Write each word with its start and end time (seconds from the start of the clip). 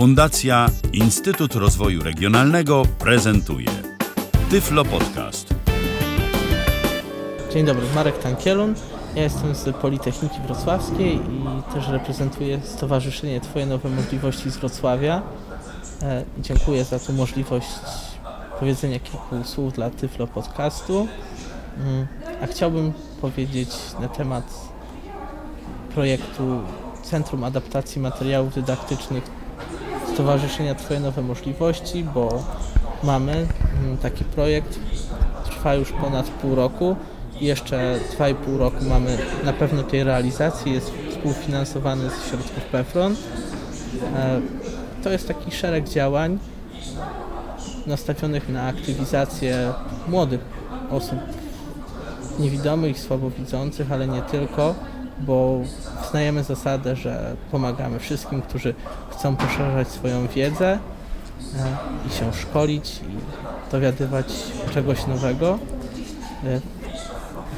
Fundacja 0.00 0.66
Instytut 0.92 1.54
Rozwoju 1.54 2.02
Regionalnego 2.02 2.82
prezentuje 2.98 3.68
Tyflo 4.50 4.84
Podcast. 4.84 5.54
Dzień 7.52 7.66
dobry, 7.66 7.86
Marek 7.94 8.18
Tankielun. 8.18 8.74
Ja 9.14 9.22
jestem 9.22 9.54
z 9.54 9.76
Politechniki 9.76 10.36
Wrocławskiej 10.46 11.14
i 11.16 11.72
też 11.74 11.88
reprezentuję 11.88 12.60
Stowarzyszenie 12.64 13.40
Twoje 13.40 13.66
Nowe 13.66 13.88
Możliwości 13.88 14.50
z 14.50 14.56
Wrocławia. 14.56 15.22
E, 16.02 16.24
dziękuję 16.38 16.84
za 16.84 16.98
tę 16.98 17.12
możliwość 17.12 17.68
powiedzenia 18.60 18.98
kilku 18.98 19.44
słów 19.44 19.72
dla 19.72 19.90
Tyflo 19.90 20.26
Podcastu. 20.26 21.08
Mm, 21.78 22.06
a 22.42 22.46
chciałbym 22.46 22.92
powiedzieć 23.20 23.70
na 24.00 24.08
temat 24.08 24.54
projektu 25.94 26.60
Centrum 27.02 27.44
Adaptacji 27.44 28.00
Materiałów 28.00 28.54
Dydaktycznych 28.54 29.39
Stowarzyszenia 30.14 30.74
Twoje 30.74 31.00
Nowe 31.00 31.22
Możliwości, 31.22 32.04
bo 32.04 32.44
mamy 33.02 33.32
mm, 33.32 33.96
taki 34.02 34.24
projekt, 34.24 34.78
trwa 35.44 35.74
już 35.74 35.92
ponad 35.92 36.26
pół 36.26 36.54
roku. 36.54 36.96
I 37.40 37.44
jeszcze 37.46 38.00
2,5 38.18 38.58
roku 38.58 38.84
mamy 38.84 39.18
na 39.44 39.52
pewno 39.52 39.82
tej 39.82 40.04
realizacji, 40.04 40.72
jest 40.72 40.92
współfinansowany 41.10 42.10
z 42.10 42.28
środków 42.28 42.64
PEFRON. 42.72 43.16
E, 44.16 44.40
To 45.04 45.10
jest 45.10 45.28
taki 45.28 45.50
szereg 45.50 45.88
działań 45.88 46.38
nastawionych 47.86 48.48
na 48.48 48.66
aktywizację 48.66 49.72
młodych 50.08 50.40
osób. 50.90 51.18
Niewidomych, 52.38 52.98
słabowidzących, 52.98 53.92
ale 53.92 54.06
nie 54.08 54.22
tylko, 54.22 54.74
bo 55.20 55.60
uznajemy 56.06 56.44
zasadę, 56.44 56.96
że 56.96 57.36
pomagamy 57.50 57.98
wszystkim, 57.98 58.42
którzy 58.42 58.74
chcą 59.20 59.36
poszerzać 59.36 59.88
swoją 59.88 60.26
wiedzę 60.26 60.72
e, 60.72 60.78
i 62.08 62.10
się 62.10 62.32
szkolić 62.32 63.00
i 63.02 63.70
dowiadywać 63.72 64.26
czegoś 64.74 65.06
nowego. 65.06 65.58
E, 66.44 66.60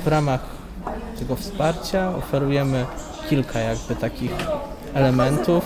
W 0.05 0.07
ramach 0.07 0.41
tego 1.19 1.37
wsparcia 1.37 2.17
oferujemy 2.17 2.87
kilka 3.31 3.59
jakby 3.59 3.97
takich 3.97 4.33
elementów 4.95 5.65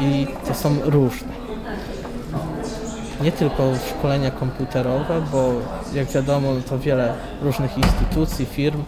i 0.00 0.26
to 0.48 0.54
są 0.54 0.76
różne. 0.84 1.32
Nie 3.20 3.32
tylko 3.32 3.62
szkolenia 3.90 4.30
komputerowe, 4.30 5.22
bo 5.32 5.52
jak 5.94 6.08
wiadomo 6.08 6.48
to 6.68 6.78
wiele 6.78 7.14
różnych 7.42 7.78
instytucji, 7.78 8.46
firm, 8.46 8.82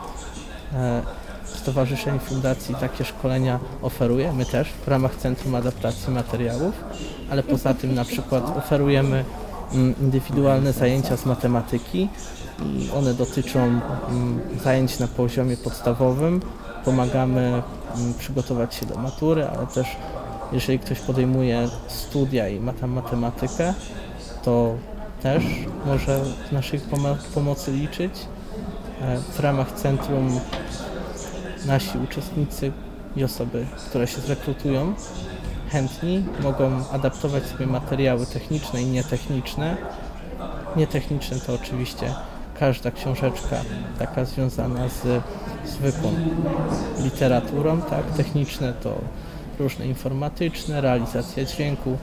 e, 0.73 1.03
stowarzyszeń, 1.45 2.19
fundacji 2.19 2.75
takie 2.75 3.05
szkolenia 3.05 3.59
oferuje. 3.83 4.33
My 4.33 4.45
też 4.47 4.69
w 4.69 4.89
ramach 4.89 5.17
Centrum 5.17 5.55
Adaptacji 5.55 6.13
Materiałów, 6.13 6.75
ale 7.31 7.43
poza 7.43 7.75
tym 7.75 7.95
na 7.95 8.05
przykład 8.05 8.57
oferujemy 8.59 9.25
mm, 9.73 9.95
indywidualne 10.01 10.73
zajęcia 10.73 11.17
z 11.17 11.27
matematyki 11.27 12.09
i 12.67 12.91
one 12.97 13.15
dotyczą 13.15 13.61
mm, 13.61 14.41
zajęć 14.65 14.99
na 14.99 15.09
poziomie 15.09 15.57
podstawowym. 15.57 16.41
Pomagamy 16.85 17.41
mm, 17.97 18.15
przygotować 18.19 18.75
się 18.75 18.87
do 18.87 18.99
matury, 18.99 19.47
ale 19.47 19.67
też 19.67 19.87
jeżeli 20.53 20.79
ktoś 20.79 21.01
podejmuje 21.01 21.69
studia 21.89 22.49
i 22.49 22.61
ma 22.61 22.73
tam 22.73 22.91
matematykę, 22.91 23.75
to 24.43 24.75
też 25.23 25.45
może 25.87 26.21
naszej 26.53 26.81
pomo- 26.81 27.17
pomocy 27.35 27.73
liczyć. 27.73 28.13
E, 29.03 29.19
W 29.33 29.41
ramach 29.41 29.73
centrum 29.73 30.41
nasi 31.67 31.99
uczestnicy 31.99 32.73
i 33.17 33.25
osoby, 33.25 33.67
które 33.89 34.07
się 34.07 34.21
zrekrutują, 34.21 34.95
chętni 35.71 36.25
mogą 36.43 36.71
adaptować 36.93 37.47
sobie 37.47 37.67
materiały 37.67 38.27
techniczne 38.27 38.83
i 38.83 38.87
nietechniczne. 38.87 39.77
Nietechniczne 40.77 41.41
to 41.41 41.55
oczywiście 41.55 42.15
każda 42.61 42.91
książeczka 42.91 43.57
taka 43.99 44.25
związana 44.25 44.89
z 44.89 45.23
zwykłą 45.69 46.13
literaturą, 46.99 47.83
tak? 47.83 48.05
Techniczne 48.17 48.73
to 48.73 48.95
różne 49.59 49.87
informatyczne, 49.87 50.81
realizacja 50.81 51.45
dźwięku, 51.45 51.97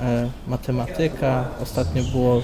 e, 0.00 0.30
matematyka. 0.46 1.44
Ostatnio 1.62 2.02
było 2.02 2.42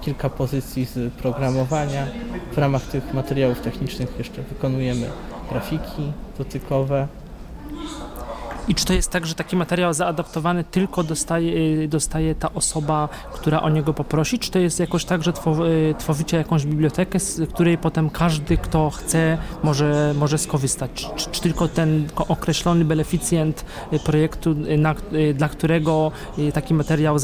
kilka 0.00 0.30
pozycji 0.30 0.84
z 0.84 1.12
programowania. 1.12 2.06
W 2.52 2.58
ramach 2.58 2.82
tych 2.82 3.14
materiałów 3.14 3.60
technicznych 3.60 4.18
jeszcze 4.18 4.42
wykonujemy 4.42 5.06
grafiki 5.52 6.12
dotykowe. 6.38 7.08
I 8.68 8.74
czy 8.74 8.84
to 8.86 8.92
jest 8.92 9.10
tak, 9.10 9.26
że 9.26 9.34
taki 9.34 9.56
materiał 9.56 9.92
zaadaptowany 9.94 10.64
tylko 10.64 11.02
dostaje, 11.02 11.52
y, 11.84 11.88
dostaje 11.88 12.34
ta 12.34 12.52
osoba, 12.54 13.08
która 13.32 13.62
o 13.62 13.70
niego 13.70 13.94
poprosi? 13.94 14.38
Czy 14.38 14.50
to 14.50 14.58
jest 14.58 14.80
jakoś 14.80 15.04
tak, 15.04 15.22
że 15.22 15.32
two- 15.32 15.66
y, 15.66 15.94
tworzycie 15.98 16.36
jakąś 16.36 16.66
bibliotekę, 16.66 17.20
z 17.20 17.50
której 17.50 17.78
potem 17.78 18.10
każdy, 18.10 18.56
kto 18.56 18.90
chce, 18.90 19.38
może, 19.62 20.14
może 20.18 20.38
skorzystać? 20.38 21.10
Czy, 21.16 21.30
czy, 21.30 21.40
tylko 21.40 21.68
ten 21.68 22.08
określony 22.28 22.84
beneficjent 22.84 23.64
y, 23.92 23.98
projektu, 23.98 24.54
na, 24.78 24.94
dla 25.34 25.48
którego 25.48 26.12
taki 26.54 26.74
materiał, 26.74 27.16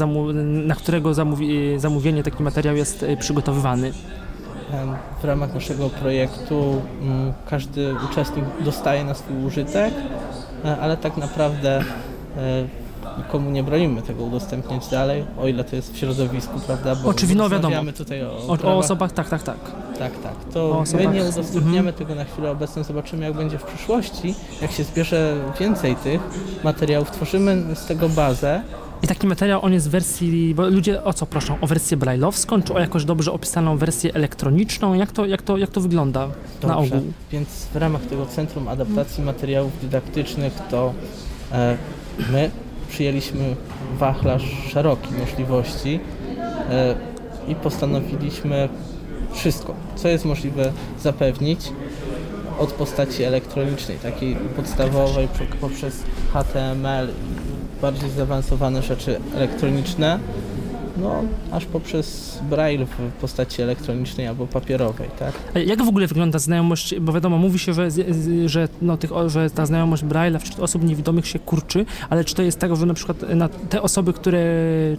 na 0.43 0.75
którego 0.75 1.13
zamówi, 1.13 1.79
zamówienie 1.79 2.23
taki 2.23 2.43
materiał 2.43 2.75
jest 2.75 3.05
przygotowywany? 3.19 3.93
W 5.21 5.23
ramach 5.23 5.53
naszego 5.53 5.89
projektu 5.89 6.81
mm, 7.01 7.33
każdy 7.49 7.95
uczestnik 8.11 8.45
dostaje 8.65 9.03
na 9.03 9.13
swój 9.13 9.45
użytek, 9.45 9.93
e, 10.65 10.77
ale 10.77 10.97
tak 10.97 11.17
naprawdę 11.17 11.83
e, 12.37 12.67
nikomu 13.17 13.51
nie 13.51 13.63
bronimy 13.63 14.01
tego 14.01 14.23
udostępniać 14.23 14.87
dalej, 14.87 15.25
o 15.41 15.47
ile 15.47 15.63
to 15.63 15.75
jest 15.75 15.93
w 15.93 15.97
środowisku, 15.97 16.59
prawda? 16.59 16.95
Bo 16.95 17.09
Oczywiście, 17.09 17.43
no 17.43 17.49
wiadomo. 17.49 17.75
tutaj 17.97 18.23
o, 18.23 18.37
O, 18.47 18.57
o 18.63 18.77
osobach, 18.77 19.11
tak, 19.11 19.29
tak, 19.29 19.43
tak. 19.43 19.57
Tak, 19.99 20.11
tak. 20.23 20.33
To 20.53 20.83
my 20.93 20.99
nie 20.99 21.07
mhm. 21.07 21.29
udostępniamy 21.29 21.93
tego 21.93 22.15
na 22.15 22.25
chwilę 22.25 22.51
obecną, 22.51 22.83
zobaczymy 22.83 23.25
jak 23.25 23.33
będzie 23.33 23.57
w 23.57 23.63
przyszłości. 23.63 24.35
Jak 24.61 24.71
się 24.71 24.83
zbierze 24.83 25.35
więcej 25.59 25.95
tych 25.95 26.21
materiałów, 26.63 27.11
tworzymy 27.11 27.75
z 27.75 27.85
tego 27.85 28.09
bazę. 28.09 28.61
I 29.03 29.07
taki 29.07 29.27
materiał, 29.27 29.65
on 29.65 29.73
jest 29.73 29.87
w 29.87 29.91
wersji, 29.91 30.55
bo 30.55 30.67
ludzie 30.69 31.03
o 31.03 31.13
co 31.13 31.25
proszą? 31.25 31.57
O 31.61 31.67
wersję 31.67 31.97
brajlowską, 31.97 32.61
czy 32.61 32.73
o 32.73 32.79
jakoś 32.79 33.05
dobrze 33.05 33.31
opisaną 33.31 33.77
wersję 33.77 34.13
elektroniczną? 34.13 34.93
Jak 34.93 35.11
to, 35.11 35.25
jak 35.25 35.41
to, 35.41 35.57
jak 35.57 35.69
to 35.69 35.81
wygląda 35.81 36.27
na 36.63 36.75
Dobrze. 36.75 36.95
ogół? 36.97 37.13
Więc 37.31 37.49
w 37.73 37.75
ramach 37.75 38.01
tego 38.01 38.25
Centrum 38.25 38.67
Adaptacji 38.67 39.23
Materiałów 39.23 39.71
Dydaktycznych 39.81 40.53
to 40.71 40.93
e, 41.51 41.77
my 42.31 42.51
przyjęliśmy 42.89 43.55
wachlarz 43.97 44.43
szeroki 44.69 45.07
możliwości 45.19 45.99
e, 46.69 46.95
i 47.47 47.55
postanowiliśmy 47.55 48.69
wszystko, 49.33 49.73
co 49.95 50.07
jest 50.07 50.25
możliwe 50.25 50.71
zapewnić 51.01 51.59
od 52.59 52.71
postaci 52.71 53.23
elektronicznej, 53.23 53.97
takiej 53.97 54.35
podstawowej 54.35 55.27
po- 55.27 55.57
poprzez 55.67 56.03
HTML 56.33 57.07
bardziej 57.81 58.09
zaawansowane 58.09 58.81
rzeczy 58.81 59.19
elektroniczne, 59.35 60.19
no 61.01 61.23
aż 61.51 61.65
poprzez 61.65 62.39
braille 62.49 62.85
w 62.85 63.21
postaci 63.21 63.61
elektronicznej 63.61 64.27
albo 64.27 64.47
papierowej, 64.47 65.09
tak? 65.19 65.33
A 65.55 65.59
jak 65.59 65.83
w 65.83 65.87
ogóle 65.87 66.07
wygląda 66.07 66.39
znajomość, 66.39 66.99
bo 66.99 67.13
wiadomo, 67.13 67.37
mówi 67.37 67.59
się, 67.59 67.73
że, 67.73 67.87
że, 68.45 68.67
no, 68.81 68.97
tych, 68.97 69.11
że 69.27 69.49
ta 69.49 69.65
znajomość 69.65 70.03
Braille'a 70.03 70.39
wśród 70.39 70.59
osób 70.59 70.83
niewidomych 70.83 71.27
się 71.27 71.39
kurczy, 71.39 71.85
ale 72.09 72.23
czy 72.23 72.35
to 72.35 72.41
jest 72.41 72.59
tak, 72.59 72.75
że 72.75 72.85
na 72.85 72.93
przykład 72.93 73.17
te 73.69 73.81
osoby, 73.81 74.13
które, 74.13 74.43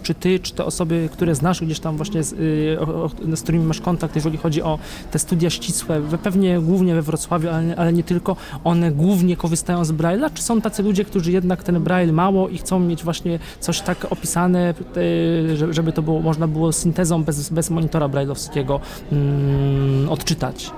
czy 0.02 0.14
ty, 0.14 0.38
czy 0.38 0.54
te 0.54 0.64
osoby, 0.64 1.08
które 1.12 1.34
znasz 1.34 1.60
gdzieś 1.60 1.80
tam 1.80 1.96
właśnie, 1.96 2.22
z, 2.22 2.32
y, 2.32 3.36
z 3.36 3.42
którymi 3.42 3.64
masz 3.64 3.80
kontakt, 3.80 4.16
jeżeli 4.16 4.38
chodzi 4.38 4.62
o 4.62 4.78
te 5.10 5.18
studia 5.18 5.50
ścisłe, 5.50 6.02
pewnie 6.22 6.60
głównie 6.60 6.94
we 6.94 7.02
Wrocławiu, 7.02 7.48
ale, 7.48 7.76
ale 7.76 7.92
nie 7.92 8.02
tylko, 8.02 8.36
one 8.64 8.92
głównie 8.92 9.36
korzystają 9.36 9.84
z 9.84 9.92
Braille'a, 9.92 10.30
czy 10.34 10.42
są 10.42 10.60
tacy 10.60 10.82
ludzie, 10.82 11.04
którzy 11.04 11.32
jednak 11.32 11.62
ten 11.62 11.82
Braille 11.82 12.12
mało 12.12 12.48
i 12.48 12.58
chcą 12.58 12.80
mieć 12.80 13.04
właśnie 13.04 13.38
coś 13.60 13.80
tak 13.80 14.06
opisane, 14.10 14.74
y, 14.96 15.56
że- 15.56 15.72
żeby 15.90 15.96
to 15.96 16.02
było, 16.02 16.20
można 16.20 16.48
było 16.48 16.72
syntezą 16.72 17.24
bez, 17.24 17.50
bez 17.50 17.70
monitora 17.70 18.08
braille'owskiego 18.08 18.80
mm, 19.12 20.08
odczytać? 20.08 20.70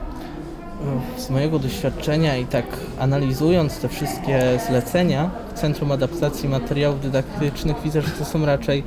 Z 1.16 1.30
mojego 1.30 1.58
doświadczenia 1.58 2.36
i 2.36 2.46
tak 2.46 2.64
analizując 2.98 3.78
te 3.78 3.88
wszystkie 3.88 4.60
zlecenia 4.68 5.30
Centrum 5.54 5.92
Adaptacji 5.92 6.48
Materiałów 6.48 7.00
Dydaktycznych 7.00 7.76
widzę, 7.84 8.02
że 8.02 8.10
to 8.10 8.24
są 8.24 8.46
raczej 8.46 8.84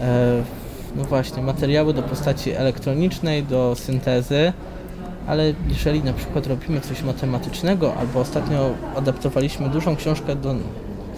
e, 0.00 0.42
no 0.96 1.04
właśnie 1.04 1.42
materiały 1.42 1.94
do 1.94 2.02
postaci 2.02 2.50
elektronicznej, 2.50 3.42
do 3.42 3.74
syntezy, 3.74 4.52
ale 5.26 5.54
jeżeli 5.68 6.04
na 6.04 6.12
przykład 6.12 6.46
robimy 6.46 6.80
coś 6.80 7.02
matematycznego 7.02 7.94
albo 7.94 8.20
ostatnio 8.20 8.70
adaptowaliśmy 8.96 9.68
dużą 9.68 9.96
książkę 9.96 10.36
do 10.36 10.54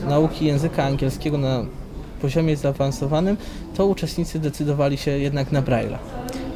nauki 0.09 0.47
języka 0.47 0.85
angielskiego 0.85 1.39
na 1.39 1.65
poziomie 2.27 2.57
zaawansowanym, 2.57 3.37
to 3.77 3.87
uczestnicy 3.87 4.39
decydowali 4.39 4.97
się 4.99 5.11
jednak 5.11 5.53
na 5.53 5.63
Braille'a. 5.63 5.99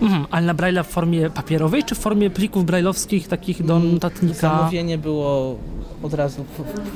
Mhm, 0.02 0.26
ale 0.30 0.46
na 0.46 0.54
Braille'a 0.54 0.82
w 0.84 0.86
formie 0.88 1.30
papierowej, 1.30 1.84
czy 1.84 1.94
w 1.94 1.98
formie 1.98 2.30
plików 2.30 2.64
braille'owskich, 2.64 3.28
takich 3.28 3.62
do 3.62 3.76
Mm, 3.76 3.92
notatnika? 3.94 4.40
Zamówienie 4.40 4.98
było 4.98 5.56
od 6.02 6.14
razu 6.14 6.44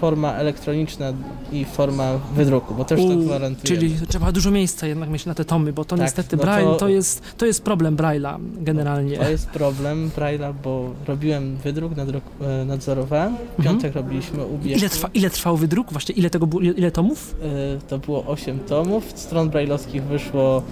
forma 0.00 0.32
elektroniczna 0.34 1.12
i 1.52 1.64
forma 1.64 2.10
wydruku, 2.36 2.74
bo 2.74 2.84
też 2.84 3.00
to 3.00 3.06
U, 3.06 3.16
gwarantuje. 3.16 3.64
Czyli 3.76 3.96
trzeba 4.08 4.32
dużo 4.32 4.50
miejsca 4.50 4.86
jednak 4.86 5.10
mieć 5.10 5.26
na 5.26 5.34
te 5.34 5.44
tomy, 5.44 5.72
bo 5.72 5.84
to 5.84 5.96
Tak, 5.96 6.04
niestety 6.04 6.36
no 6.36 6.42
Braille 6.42 6.70
to- 6.70 6.76
to... 6.76 6.88
jest, 6.88 7.22
to 7.38 7.46
jest 7.46 7.62
problem 7.62 7.96
Braille'a 7.96 8.38
generalnie. 8.60 9.16
To 9.18 9.28
jest 9.30 9.46
problem 9.50 10.10
Braille'a, 10.16 10.54
bo 10.64 10.90
robiłem 11.06 11.56
wydruk, 11.56 11.92
e, 12.40 12.64
nadzorowałem. 12.64 13.36
W 13.36 13.40
Mhm. 13.58 13.64
piątek 13.64 13.94
robiliśmy 13.94 14.46
ubieg. 14.46 14.78
Ile, 14.78 14.88
trwa, 14.88 15.08
ile 15.14 15.30
trwał 15.30 15.56
wydruk? 15.56 15.92
Właśnie 15.92 16.14
ile 16.14 16.30
tego 16.30 16.46
było, 16.46 16.62
ile, 16.62 16.72
ile 16.72 16.90
tomów? 16.90 17.34
E, 17.42 17.88
To 17.88 17.98
było 17.98 18.26
8 18.26 18.58
tomów, 18.58 19.04
stron 19.14 19.50
brailleowskich 19.50 20.02
wyszło 20.02 20.62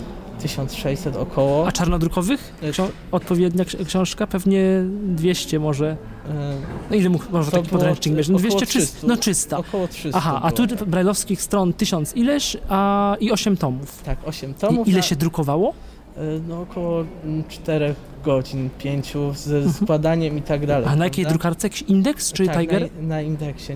1600 0.42 1.16
około. 1.16 1.66
A 1.68 1.72
czarnodrukowych? 1.72 2.52
E, 2.62 2.70
Ksio- 2.72 2.88
odpowiednia 3.12 3.64
ksi- 3.64 3.84
książka? 3.86 4.26
Pewnie 4.26 4.62
200 5.06 5.58
może. 5.58 5.96
e, 6.28 6.56
No 6.90 6.96
ile 6.96 7.08
mógł 7.08 7.24
może 7.32 7.50
To 7.50 7.56
taki 7.56 7.68
podręcznik 7.70 8.16
mieć? 8.16 8.28
No 8.28 8.36
około 8.38 8.50
200 8.50 8.66
czy... 8.72 8.78
300. 8.78 9.06
No 9.06 9.16
300. 9.16 9.58
Około 9.58 9.88
300 9.88 10.18
Aha, 10.18 10.40
a 10.42 10.50
tu 10.52 10.66
było. 10.66 10.86
brajlowskich 10.86 11.42
stron 11.42 11.72
1000 11.72 12.16
ileś, 12.16 12.56
a 12.68 13.16
i 13.20 13.32
8 13.32 13.56
tomów. 13.56 14.02
Tak, 14.02 14.18
8 14.26 14.54
tomów. 14.54 14.86
I 14.86 14.90
ile 14.90 14.98
na- 14.98 15.02
się 15.02 15.16
drukowało? 15.16 15.74
e, 16.16 16.20
No 16.48 16.60
około 16.60 17.04
4 17.48 17.94
godzin, 18.24 18.70
5 18.78 19.14
ze 19.34 19.72
składaniem 19.72 20.38
i 20.38 20.42
tak 20.42 20.66
dalej. 20.66 20.82
Mhm. 20.82 20.94
A 20.94 20.98
na 20.98 21.04
jakiej 21.04 21.24
prawda? 21.24 21.38
drukarce? 21.38 21.68
Indeks 21.88 22.32
czy 22.32 22.46
tak, 22.46 22.58
Tiger? 22.60 22.88
Na, 23.00 23.06
na 23.08 23.22
indeksie. 23.22 23.72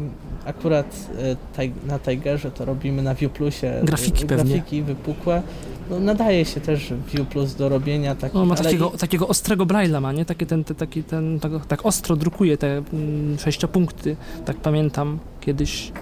Akurat 0.47 0.97
taj, 1.57 1.73
na 1.87 1.99
Tigerze 1.99 2.51
to 2.51 2.65
robimy 2.65 3.03
na 3.03 3.15
View 3.15 3.33
Plusie. 3.33 3.81
e, 3.81 3.85
Grafiki 3.85 4.27
pewnie. 4.27 4.55
Grafiki 4.55 4.83
wypukłe. 4.83 5.43
No, 5.91 6.01
nadaje 6.01 6.45
się 6.45 6.61
też 6.61 6.93
View 7.15 7.29
Plus 7.29 7.55
do 7.55 7.69
robienia 7.69 8.15
takich. 8.15 8.35
No, 8.35 8.45
ma 8.47 8.55
takiego, 8.55 8.93
i- 8.95 8.99
takiego 8.99 9.29
ostrego 9.29 9.67
Braille'a 9.67 10.01
ma, 10.01 10.13
nie? 10.13 10.25
Taki 10.25 10.47
ten, 10.47 10.65
te, 10.65 10.75
taki 10.75 11.03
ten, 11.03 11.41
tak, 11.41 11.67
tak 11.67 11.87
ostro 11.87 12.17
drukuje 12.17 12.57
te 12.57 12.83
mm, 12.93 13.39
sześciopunkty, 13.39 14.17
tak 14.45 14.57
pamiętam 14.57 15.19
kiedyś, 15.41 15.93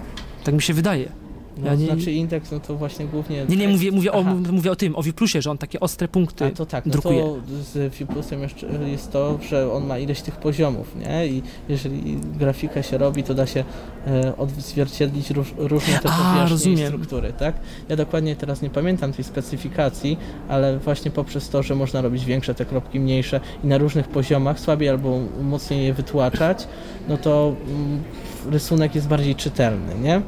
tak 0.43 0.55
mi 0.55 0.61
się 0.61 0.73
wydaje. 0.73 1.09
No, 1.57 1.67
ja 1.67 1.75
nie- 1.75 1.85
Znaczy 1.85 2.11
indeks, 2.11 2.51
no 2.51 2.59
to 2.59 2.75
właśnie 2.75 3.05
głównie. 3.05 3.45
Nie, 3.49 3.55
nie, 3.57 3.67
mówię, 3.67 3.91
mówię, 3.91 4.11
o, 4.11 4.23
mówię 4.51 4.71
o 4.71 4.75
tym, 4.75 4.95
o 4.95 5.03
Viplusie, 5.03 5.41
że 5.41 5.51
on 5.51 5.57
takie 5.57 5.79
ostre 5.79 6.07
punkty 6.07 6.45
A 6.45 6.49
to 6.51 6.65
tak, 6.65 6.85
no 6.85 6.91
drukuje. 6.91 7.21
to 7.23 7.37
z 7.63 7.95
Viewplusem 7.95 8.41
jeszcze 8.41 8.67
jest 8.67 9.11
to, 9.11 9.39
że 9.49 9.71
on 9.71 9.85
ma 9.87 9.97
ileś 9.97 10.21
tych 10.21 10.35
poziomów, 10.35 10.95
nie? 10.95 11.27
I 11.27 11.41
jeżeli 11.69 12.17
grafikę 12.39 12.83
się 12.83 12.97
robi, 12.97 13.23
to 13.23 13.33
da 13.33 13.45
się 13.47 13.63
e, 14.07 14.37
odzwierciedlić 14.37 15.29
róż, 15.31 15.53
różne 15.57 15.99
te 15.99 16.09
powierzchnie 16.09 16.87
struktury, 16.87 17.33
tak? 17.33 17.55
Ja 17.89 17.95
dokładnie 17.95 18.35
teraz 18.35 18.61
nie 18.61 18.69
pamiętam 18.69 19.13
tej 19.13 19.25
specyfikacji, 19.25 20.17
ale 20.49 20.79
właśnie 20.79 21.11
poprzez 21.11 21.49
to, 21.49 21.63
że 21.63 21.75
można 21.75 22.01
robić 22.01 22.25
większe 22.25 22.55
te 22.55 22.65
kropki, 22.65 22.99
mniejsze 22.99 23.39
i 23.63 23.67
na 23.67 23.77
różnych 23.77 24.07
poziomach, 24.07 24.59
słabiej 24.59 24.89
albo 24.89 25.19
mocniej 25.41 25.85
je 25.85 25.93
wytłaczać, 25.93 26.67
no 27.09 27.17
to 27.17 27.55
mm, 27.67 28.03
rysunek 28.51 28.95
jest 28.95 29.07
bardziej 29.07 29.35
czytelny, 29.35 29.95
nie? 30.01 30.21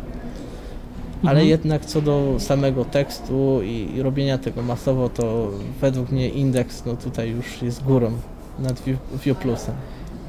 Ale 1.21 1.31
Mhm. 1.31 1.47
jednak 1.47 1.85
co 1.85 2.01
do 2.01 2.35
samego 2.39 2.85
tekstu 2.85 3.59
i, 3.63 3.89
i 3.95 4.01
robienia 4.01 4.37
tego 4.37 4.61
masowo, 4.63 5.09
to 5.09 5.51
według 5.81 6.11
mnie 6.11 6.29
indeks 6.29 6.85
no 6.85 6.95
tutaj 6.95 7.29
już 7.29 7.61
jest 7.61 7.83
górą 7.83 8.11
nad 8.59 8.81
View, 8.81 8.97
View 9.25 9.37
Plusem. 9.37 9.75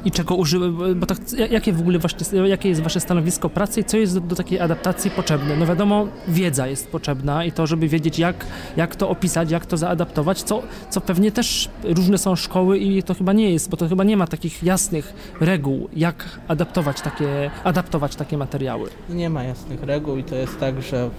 I 0.05 0.11
czego 0.11 0.35
użyły, 0.35 0.95
bo 0.95 1.06
tak, 1.06 1.19
jakie 1.50 1.73
w 1.73 1.81
ogóle 1.81 1.99
właśnie, 1.99 2.49
jakie 2.49 2.69
jest 2.69 2.81
wasze 2.81 3.00
stanowisko 3.00 3.50
pracy 3.50 3.81
i 3.81 3.85
co 3.85 3.97
jest 3.97 4.15
do, 4.15 4.21
do 4.21 4.37
takiej 4.37 4.61
adaptacji 4.61 5.11
potrzebne? 5.11 5.56
No 5.56 5.67
wiadomo, 5.67 6.06
wiedza 6.29 6.67
jest 6.67 6.89
potrzebna 6.89 7.45
i 7.45 7.53
to, 7.53 7.67
żeby 7.67 7.89
wiedzieć 7.89 8.19
jak, 8.19 8.47
jak 8.77 8.97
to 8.97 9.09
opisać, 9.09 9.50
jak 9.50 9.67
to 9.67 9.77
zaadaptować, 9.77 10.43
co, 10.43 10.62
co 10.91 11.00
pewnie 11.00 11.33
też 11.33 11.69
różne 11.85 12.19
są 12.19 12.37
szkoły 12.37 12.79
i 12.79 13.03
to 13.03 13.15
chyba 13.15 13.33
nie 13.33 13.50
jest, 13.50 13.71
bo 13.71 13.77
to 13.77 13.89
chyba 13.89 14.05
nie 14.05 14.17
ma 14.17 14.27
takich 14.27 14.62
jasnych 14.62 15.12
reguł, 15.41 15.89
jak 15.97 16.39
adaptować 16.49 17.01
takie, 17.01 17.51
adaptować 17.65 18.17
takie 18.17 18.39
materiały. 18.39 18.91
Nie 19.11 19.31
ma 19.31 19.44
jasnych 19.44 19.83
reguł 19.83 20.17
i 20.17 20.25
to 20.25 20.35
jest 20.35 20.61
tak, 20.61 20.83
że 20.83 21.11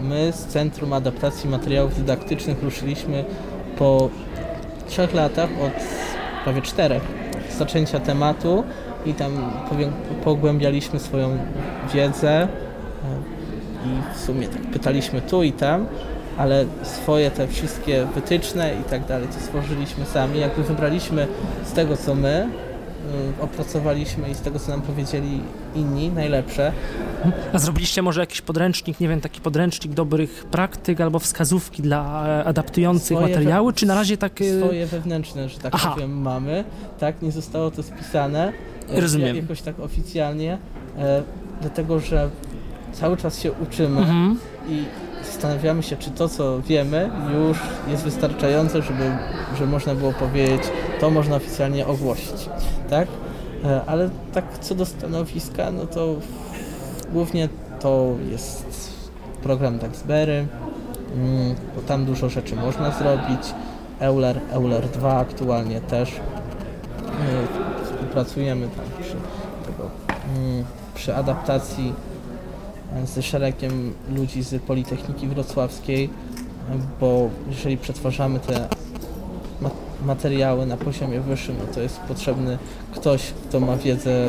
my 0.00 0.32
z 0.32 0.46
Centrum 0.46 0.92
Adaptacji 0.92 1.50
Materiałów 1.50 1.96
Dydaktycznych 1.96 2.62
ruszyliśmy 2.62 3.24
po 3.78 4.10
trzech 4.88 5.14
latach 5.14 5.50
od 5.60 5.72
prawie 6.44 6.62
czterech 6.62 7.19
zaczęcia 7.58 8.00
tematu 8.00 8.64
i 9.06 9.14
tam 9.14 9.50
pogłębialiśmy 10.24 10.98
swoją 10.98 11.38
wiedzę 11.94 12.30
e, 12.30 12.46
i 13.86 14.14
w 14.14 14.20
sumie 14.20 14.48
tak 14.48 14.62
pytaliśmy 14.62 15.20
tu 15.20 15.42
i 15.42 15.52
tam, 15.52 15.86
ale 16.38 16.64
swoje 16.82 17.30
te 17.30 17.48
wszystkie 17.48 18.06
wytyczne 18.14 18.74
i 18.80 18.90
tak 18.90 19.06
dalej 19.06 19.28
to 19.28 19.40
stworzyliśmy 19.40 20.04
sami. 20.04 20.40
Jakby 20.40 20.62
wybraliśmy 20.62 21.26
z 21.64 21.72
tego, 21.72 21.96
co 21.96 22.14
my 22.14 22.48
opracowaliśmy 23.40 24.30
i 24.30 24.34
z 24.34 24.40
tego, 24.40 24.58
co 24.58 24.70
nam 24.70 24.82
powiedzieli 24.82 25.40
inni, 25.74 26.08
najlepsze, 26.08 26.72
A 27.52 27.58
zrobiliście 27.58 28.02
może 28.02 28.20
jakiś 28.20 28.40
podręcznik, 28.40 29.00
nie 29.00 29.08
wiem, 29.08 29.20
taki 29.20 29.40
podręcznik 29.40 29.92
dobrych 29.94 30.44
praktyk 30.50 31.00
albo 31.00 31.18
wskazówki 31.18 31.82
dla 31.82 32.26
e, 32.28 32.44
adaptujących 32.44 33.16
Swoje 33.18 33.34
materiały, 33.34 33.72
czy 33.72 33.86
na 33.86 33.94
razie 33.94 34.16
tak... 34.16 34.40
e, 34.40 34.58
swoje 34.60 34.86
wewnętrzne, 34.86 35.48
że 35.48 35.58
tak 35.58 35.72
Aha. 35.74 35.90
powiem, 35.94 36.22
mamy. 36.22 36.64
Tak, 37.00 37.22
nie 37.22 37.32
zostało 37.32 37.70
to 37.70 37.82
spisane. 37.82 38.52
e, 38.94 39.00
Rozumiem. 39.00 39.36
Jakoś 39.36 39.62
tak 39.62 39.80
oficjalnie, 39.80 40.58
e, 40.98 41.22
dlatego 41.60 42.00
że 42.00 42.30
cały 42.92 43.16
czas 43.16 43.40
się 43.40 43.52
uczymy 43.52 44.00
Mhm. 44.00 44.38
i 44.68 44.84
zastanawiamy 45.26 45.82
się, 45.82 45.96
czy 45.96 46.10
to, 46.10 46.28
co 46.28 46.60
wiemy, 46.62 47.10
już 47.34 47.58
jest 47.88 48.02
wystarczające, 48.04 48.82
żeby, 48.82 49.04
żeby 49.58 49.70
można 49.70 49.94
było 49.94 50.12
powiedzieć, 50.12 50.62
to 51.00 51.10
można 51.10 51.36
oficjalnie 51.36 51.86
ogłosić, 51.86 52.48
tak? 52.90 53.08
E, 53.64 53.80
Ale 53.86 54.10
tak 54.32 54.58
co 54.58 54.74
do 54.74 54.86
stanowiska, 54.86 55.70
no 55.70 55.86
to 55.86 56.14
głównie 57.12 57.48
to 57.80 58.14
jest 58.30 58.92
program 59.42 59.78
Daxberry, 59.78 60.46
mm, 61.16 61.54
bo 61.76 61.82
tam 61.82 62.04
dużo 62.04 62.28
rzeczy 62.28 62.56
można 62.56 62.90
zrobić. 62.90 63.54
Euler, 64.00 64.40
Euler 64.50 64.88
2 64.88 65.18
aktualnie 65.18 65.80
też. 65.80 66.20
Współpracujemy 67.84 68.68
tam 68.68 68.84
przy, 69.02 69.16
tego, 69.66 69.90
mm, 70.36 70.64
przy 70.94 71.16
adaptacji 71.16 71.94
e, 72.96 73.06
ze 73.06 73.22
szeregiem 73.22 73.94
ludzi 74.16 74.42
z 74.42 74.62
Politechniki 74.62 75.28
Wrocławskiej, 75.28 76.10
bo 77.00 77.28
jeżeli 77.48 77.76
przetwarzamy 77.76 78.40
te 78.40 78.79
materiały 80.02 80.66
na 80.66 80.76
poziomie 80.76 81.20
wyższym, 81.20 81.56
no 81.66 81.74
to 81.74 81.80
jest 81.80 82.00
potrzebny 82.00 82.58
ktoś, 82.94 83.22
kto 83.48 83.60
ma 83.60 83.76
wiedzę 83.76 84.28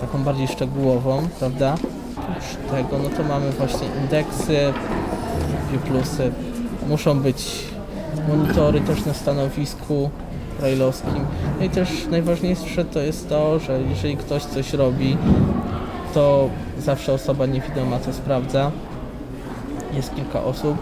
taką 0.00 0.24
bardziej 0.24 0.48
szczegółową, 0.48 1.28
prawda? 1.38 1.74
Oprócz 2.16 2.70
tego, 2.70 2.98
no 3.02 3.16
to 3.16 3.24
mamy 3.24 3.50
właśnie 3.52 3.88
indeksy, 4.02 4.72
plusy, 5.86 6.32
muszą 6.88 7.20
być 7.20 7.64
monitory 8.28 8.80
też 8.80 9.04
na 9.04 9.14
stanowisku 9.14 10.10
brailleowskim. 10.60 11.24
No 11.58 11.64
i 11.64 11.70
też 11.70 11.88
najważniejsze 12.10 12.84
to 12.84 13.00
jest 13.00 13.28
to, 13.28 13.58
że 13.58 13.80
jeżeli 13.90 14.16
ktoś 14.16 14.42
coś 14.42 14.72
robi, 14.72 15.16
to 16.14 16.48
zawsze 16.78 17.12
osoba 17.12 17.46
niewidoma 17.46 17.98
to 17.98 18.12
sprawdza. 18.12 18.70
Jest 19.94 20.14
kilka 20.14 20.44
osób 20.44 20.76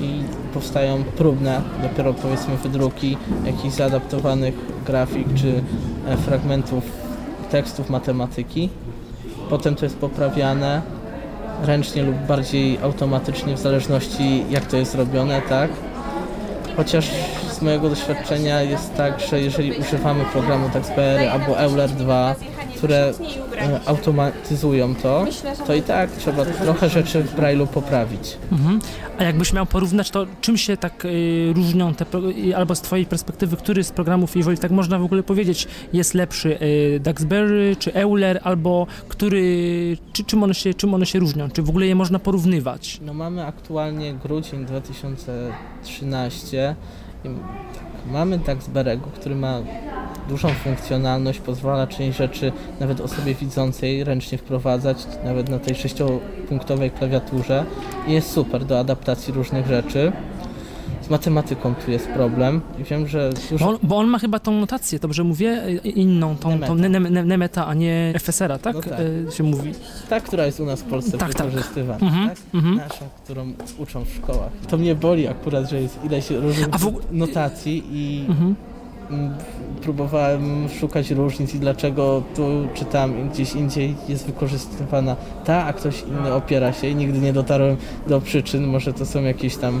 i 0.00 0.22
powstają 0.54 1.04
próbne, 1.04 1.60
dopiero 1.82 2.14
powiedzmy 2.14 2.56
wydruki 2.56 3.16
jakichś 3.44 3.74
zaadaptowanych 3.74 4.54
grafik 4.86 5.34
czy 5.34 5.62
e, 6.08 6.16
fragmentów 6.16 6.84
tekstów 7.50 7.90
matematyki. 7.90 8.68
Potem 9.50 9.74
to 9.74 9.84
jest 9.84 9.96
poprawiane 9.96 10.82
ręcznie 11.62 12.02
lub 12.02 12.16
bardziej 12.16 12.78
automatycznie 12.82 13.54
w 13.54 13.58
zależności 13.58 14.44
jak 14.50 14.66
to 14.66 14.76
jest 14.76 14.94
robione, 14.94 15.42
tak? 15.48 15.70
Chociaż 16.76 17.10
z 17.50 17.62
mojego 17.62 17.88
doświadczenia 17.88 18.62
jest 18.62 18.94
tak, 18.94 19.20
że 19.20 19.40
jeżeli 19.40 19.72
używamy 19.72 20.24
programu 20.24 20.68
TaxBR 20.68 21.28
albo 21.32 21.58
Euler 21.58 21.90
2, 21.90 22.34
które 22.82 23.12
e, 23.58 23.80
automatyzują 23.86 24.94
to, 24.94 25.26
to 25.66 25.74
i 25.74 25.82
tak 25.82 26.10
trzeba 26.10 26.44
trochę 26.44 26.88
rzeczy 26.88 27.22
w 27.22 27.36
Braille'u 27.36 27.66
poprawić. 27.66 28.36
Mhm. 28.52 28.80
A 29.18 29.24
jakbyś 29.24 29.52
miał 29.52 29.66
porównać, 29.66 30.10
to 30.10 30.26
czym 30.40 30.56
się 30.56 30.76
tak 30.76 31.04
y, 31.04 31.52
różnią 31.56 31.94
te, 31.94 32.04
pro- 32.04 32.30
y, 32.30 32.56
albo 32.56 32.74
z 32.74 32.80
twojej 32.80 33.06
perspektywy, 33.06 33.56
który 33.56 33.84
z 33.84 33.92
programów, 33.92 34.36
jeżeli 34.36 34.58
tak 34.58 34.70
można 34.70 34.98
w 34.98 35.04
ogóle 35.04 35.22
powiedzieć, 35.22 35.68
jest 35.92 36.14
lepszy, 36.14 36.58
y, 36.62 37.00
Duxbury 37.00 37.76
czy 37.78 37.94
Euler, 37.94 38.40
albo 38.44 38.86
który, 39.08 39.96
czy, 40.12 40.24
czym, 40.24 40.42
one 40.42 40.54
się, 40.54 40.74
czym 40.74 40.94
one 40.94 41.06
się 41.06 41.18
różnią, 41.18 41.50
czy 41.50 41.62
w 41.62 41.68
ogóle 41.68 41.86
je 41.86 41.94
można 41.94 42.18
porównywać? 42.18 42.98
No 43.02 43.14
mamy 43.14 43.46
aktualnie 43.46 44.14
grudzień 44.14 44.66
2013 44.66 46.76
i 47.24 47.28
tak, 47.74 47.81
mamy 48.06 48.38
Duxberego, 48.38 49.06
który 49.14 49.34
ma 49.34 49.58
dużą 50.28 50.48
funkcjonalność, 50.48 51.38
pozwala 51.38 51.86
część 51.86 52.18
rzeczy 52.18 52.52
nawet 52.80 53.00
osobie 53.00 53.34
widzącej 53.34 54.04
ręcznie 54.04 54.38
wprowadzać, 54.38 55.06
nawet 55.24 55.48
na 55.48 55.58
tej 55.58 55.74
sześciopunktowej 55.74 56.90
klawiaturze 56.90 57.64
i 58.06 58.12
jest 58.12 58.30
super 58.30 58.64
do 58.64 58.78
adaptacji 58.78 59.34
różnych 59.34 59.66
rzeczy. 59.66 60.12
Matematyką 61.16 61.74
tu 61.74 61.90
jest 61.90 62.08
problem 62.08 62.60
i 62.80 62.84
wiem, 62.84 63.08
że 63.08 63.30
dużo... 63.50 63.64
Bo 63.64 63.70
on, 63.70 63.78
bo 63.82 63.96
on 63.96 64.06
ma 64.06 64.18
chyba 64.18 64.38
tą 64.38 64.52
notację, 64.52 64.98
dobrze 64.98 65.24
mówię, 65.24 65.62
inną, 65.84 66.36
tą, 66.36 66.58
tą 66.60 66.74
Nemeta. 66.74 66.74
ne, 67.00 67.10
ne, 67.10 67.24
Nemeta, 67.24 67.66
a 67.66 67.74
nie 67.74 68.12
FSR-a, 68.18 68.58
tak? 68.58 68.74
No 68.74 68.80
tak. 68.82 69.00
Y, 69.00 69.26
się 69.32 69.42
mówi. 69.42 69.72
Ta, 70.10 70.20
która 70.20 70.46
jest 70.46 70.60
u 70.60 70.64
nas 70.64 70.80
w 70.80 70.84
Polsce 70.84 71.18
Tak, 71.18 71.34
tak. 71.34 71.46
wykorzystywana, 71.46 72.06
Mhm, 72.06 72.28
tak? 72.28 72.38
mhm. 72.54 72.76
Naszą, 72.76 73.04
którą 73.24 73.52
uczą 73.78 74.04
w 74.04 74.10
szkołach. 74.14 74.50
To 74.68 74.76
mnie 74.78 74.94
boli 74.94 75.28
akurat, 75.28 75.70
że 75.70 75.80
jest 75.82 75.98
ileś 76.04 76.30
różnych 76.30 76.68
w 76.68 76.92
notacji 77.12 77.82
i 77.92 78.24
Mhm. 78.28 78.54
próbowałem 79.82 80.68
szukać 80.80 81.10
różnic 81.10 81.54
i 81.54 81.58
dlaczego 81.58 82.22
tu 82.36 82.42
czy 82.74 82.84
tam 82.84 83.28
gdzieś 83.28 83.54
indziej 83.54 83.94
jest 84.08 84.26
wykorzystywana 84.26 85.16
ta, 85.44 85.64
a 85.64 85.72
ktoś 85.72 86.02
inny 86.02 86.32
opiera 86.34 86.72
się 86.72 86.88
i 86.88 86.94
nigdy 86.94 87.18
nie 87.18 87.32
dotarłem 87.32 87.76
do 88.06 88.20
przyczyn. 88.20 88.66
Może 88.66 88.92
to 88.92 89.06
są 89.06 89.22
jakieś 89.22 89.56
tam 89.56 89.76
y, 89.76 89.80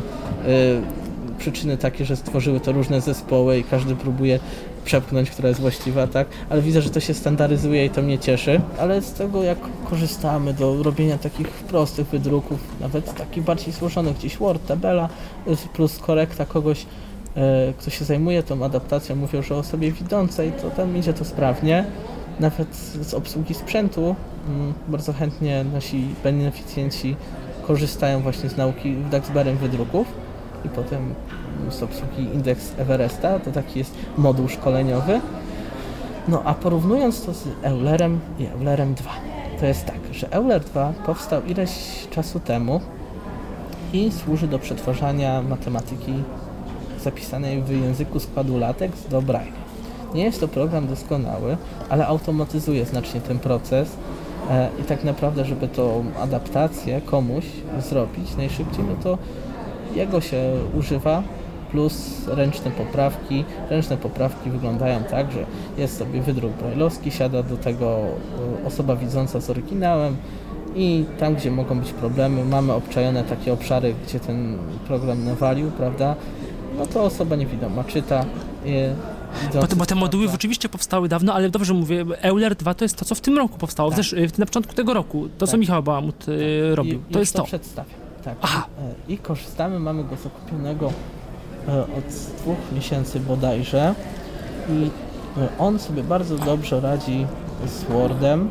przyczyny 1.42 1.76
takie, 1.76 2.04
że 2.04 2.16
stworzyły 2.16 2.60
to 2.60 2.72
różne 2.72 3.00
zespoły 3.00 3.58
i 3.58 3.64
każdy 3.64 3.96
próbuje 3.96 4.38
przepchnąć, 4.84 5.30
która 5.30 5.48
jest 5.48 5.60
właściwa, 5.60 6.06
tak? 6.06 6.26
Ale 6.50 6.62
widzę, 6.62 6.82
że 6.82 6.90
to 6.90 7.00
się 7.00 7.14
standaryzuje 7.14 7.86
i 7.86 7.90
to 7.90 8.02
mnie 8.02 8.18
cieszy. 8.18 8.60
Ale 8.78 9.02
z 9.02 9.12
tego, 9.12 9.42
jak 9.42 9.58
korzystamy 9.90 10.54
do 10.54 10.82
robienia 10.82 11.18
takich 11.18 11.48
prostych 11.48 12.06
wydruków, 12.06 12.60
nawet 12.80 13.14
takich 13.14 13.44
bardziej 13.44 13.72
złożonych, 13.72 14.16
gdzieś 14.16 14.36
Word, 14.36 14.66
tabela 14.66 15.08
y, 15.46 15.56
plus 15.72 15.98
korekta 15.98 16.44
kogoś, 16.44 16.86
e, 17.36 17.72
kto 17.78 17.90
się 17.90 18.04
zajmuje 18.04 18.42
tą 18.42 18.64
adaptacją, 18.64 19.16
mówią, 19.16 19.42
że 19.42 19.56
osobie 19.56 19.92
widzącej, 19.92 20.52
to 20.52 20.70
tam 20.70 20.96
idzie 20.96 21.12
to 21.12 21.24
sprawnie. 21.24 21.84
Nawet 22.40 22.76
z 22.76 23.14
obsługi 23.14 23.54
sprzętu 23.54 24.16
mm, 24.48 24.74
bardzo 24.88 25.12
chętnie 25.12 25.64
nasi 25.64 26.06
beneficjenci 26.24 27.16
korzystają 27.66 28.20
właśnie 28.20 28.48
z 28.48 28.56
nauki 28.56 28.94
w 28.94 29.10
Daxberem 29.10 29.56
wydruków 29.56 30.21
i 30.64 30.68
potem 30.68 31.14
z 31.70 31.82
obsługi 31.82 32.22
Index 32.34 32.72
Everesta, 32.78 33.38
to 33.38 33.52
taki 33.52 33.78
jest 33.78 33.94
moduł 34.18 34.48
szkoleniowy. 34.48 35.20
No 36.28 36.42
a 36.44 36.54
porównując 36.54 37.26
to 37.26 37.34
z 37.34 37.44
Eulerem 37.62 38.20
i 38.38 38.46
Eulerem 38.46 38.94
2, 38.94 39.10
to 39.60 39.66
jest 39.66 39.86
tak, 39.86 39.98
że 40.12 40.32
Euler 40.32 40.64
2 40.64 40.92
powstał 41.06 41.42
ileś 41.44 41.70
czasu 42.10 42.40
temu 42.40 42.80
i 43.92 44.12
służy 44.12 44.48
do 44.48 44.58
przetwarzania 44.58 45.42
matematyki 45.42 46.12
zapisanej 47.02 47.62
w 47.62 47.70
języku 47.70 48.20
składu 48.20 48.58
LaTeX 48.58 49.08
do 49.08 49.22
Braille. 49.22 49.52
Nie 50.14 50.24
jest 50.24 50.40
to 50.40 50.48
program 50.48 50.86
doskonały, 50.86 51.56
ale 51.88 52.06
automatyzuje 52.06 52.84
znacznie 52.84 53.20
ten 53.20 53.38
proces 53.38 53.96
e, 54.50 54.68
i 54.80 54.84
tak 54.84 55.04
naprawdę, 55.04 55.44
żeby 55.44 55.68
tą 55.68 56.04
adaptację 56.20 57.00
komuś 57.00 57.44
zrobić 57.80 58.36
najszybciej, 58.36 58.84
no 58.84 58.94
to 59.02 59.18
jego 59.94 60.20
się 60.20 60.52
używa 60.78 61.22
plus 61.70 62.22
ręczne 62.28 62.70
poprawki. 62.70 63.44
Ręczne 63.70 63.96
poprawki 63.96 64.50
wyglądają 64.50 65.04
tak, 65.04 65.32
że 65.32 65.44
jest 65.78 65.98
sobie 65.98 66.20
wydruk 66.22 66.52
brajlowski, 66.52 67.10
siada 67.10 67.42
do 67.42 67.56
tego 67.56 67.98
e, 68.62 68.66
osoba 68.66 68.96
widząca 68.96 69.40
z 69.40 69.50
oryginałem 69.50 70.16
i 70.76 71.04
tam, 71.18 71.34
gdzie 71.34 71.50
mogą 71.50 71.80
być 71.80 71.92
problemy, 71.92 72.44
mamy 72.44 72.72
obczajone 72.72 73.24
takie 73.24 73.52
obszary, 73.52 73.94
gdzie 74.06 74.20
ten 74.20 74.58
program 74.86 75.24
nawalił, 75.24 75.70
prawda? 75.70 76.14
No 76.78 76.86
to 76.86 77.02
osoba 77.04 77.36
niewidoma 77.36 77.84
czyta. 77.84 78.24
Bo 79.54 79.66
te, 79.66 79.76
bo 79.76 79.86
te 79.86 79.94
moduły 79.94 80.22
sprawdza. 80.24 80.32
rzeczywiście 80.32 80.68
powstały 80.68 81.08
dawno, 81.08 81.34
ale 81.34 81.50
dobrze 81.50 81.74
mówię, 81.74 82.04
Euler 82.22 82.54
2 82.56 82.74
to 82.74 82.84
jest 82.84 82.96
to, 82.96 83.04
co 83.04 83.14
w 83.14 83.20
tym 83.20 83.38
roku 83.38 83.58
powstało, 83.58 83.90
Tak. 83.90 83.98
y, 84.12 84.28
na 84.38 84.46
początku 84.46 84.74
tego 84.74 84.94
roku, 84.94 85.28
to 85.38 85.46
co 85.46 85.50
Tak. 85.52 85.60
Michał 85.60 85.82
Bałamut 85.82 86.28
y, 86.28 86.74
robił, 86.74 87.00
I 87.10 87.12
to 87.12 87.18
jest 87.20 87.34
to. 87.34 87.42
przedstawiam. 87.44 88.01
Tak. 88.24 88.34
Aha. 88.42 88.66
E, 89.08 89.12
I 89.12 89.18
korzystamy, 89.18 89.78
mamy 89.78 90.04
go 90.04 90.16
zakupionego 90.16 90.92
e, 91.68 91.80
od 91.82 92.04
dwóch 92.38 92.56
miesięcy 92.72 93.20
bodajże 93.20 93.94
i 94.68 94.90
e, 95.40 95.48
on 95.58 95.78
sobie 95.78 96.02
bardzo 96.02 96.38
dobrze 96.38 96.80
radzi 96.80 97.26
z 97.66 97.82
Wordem, 97.84 98.48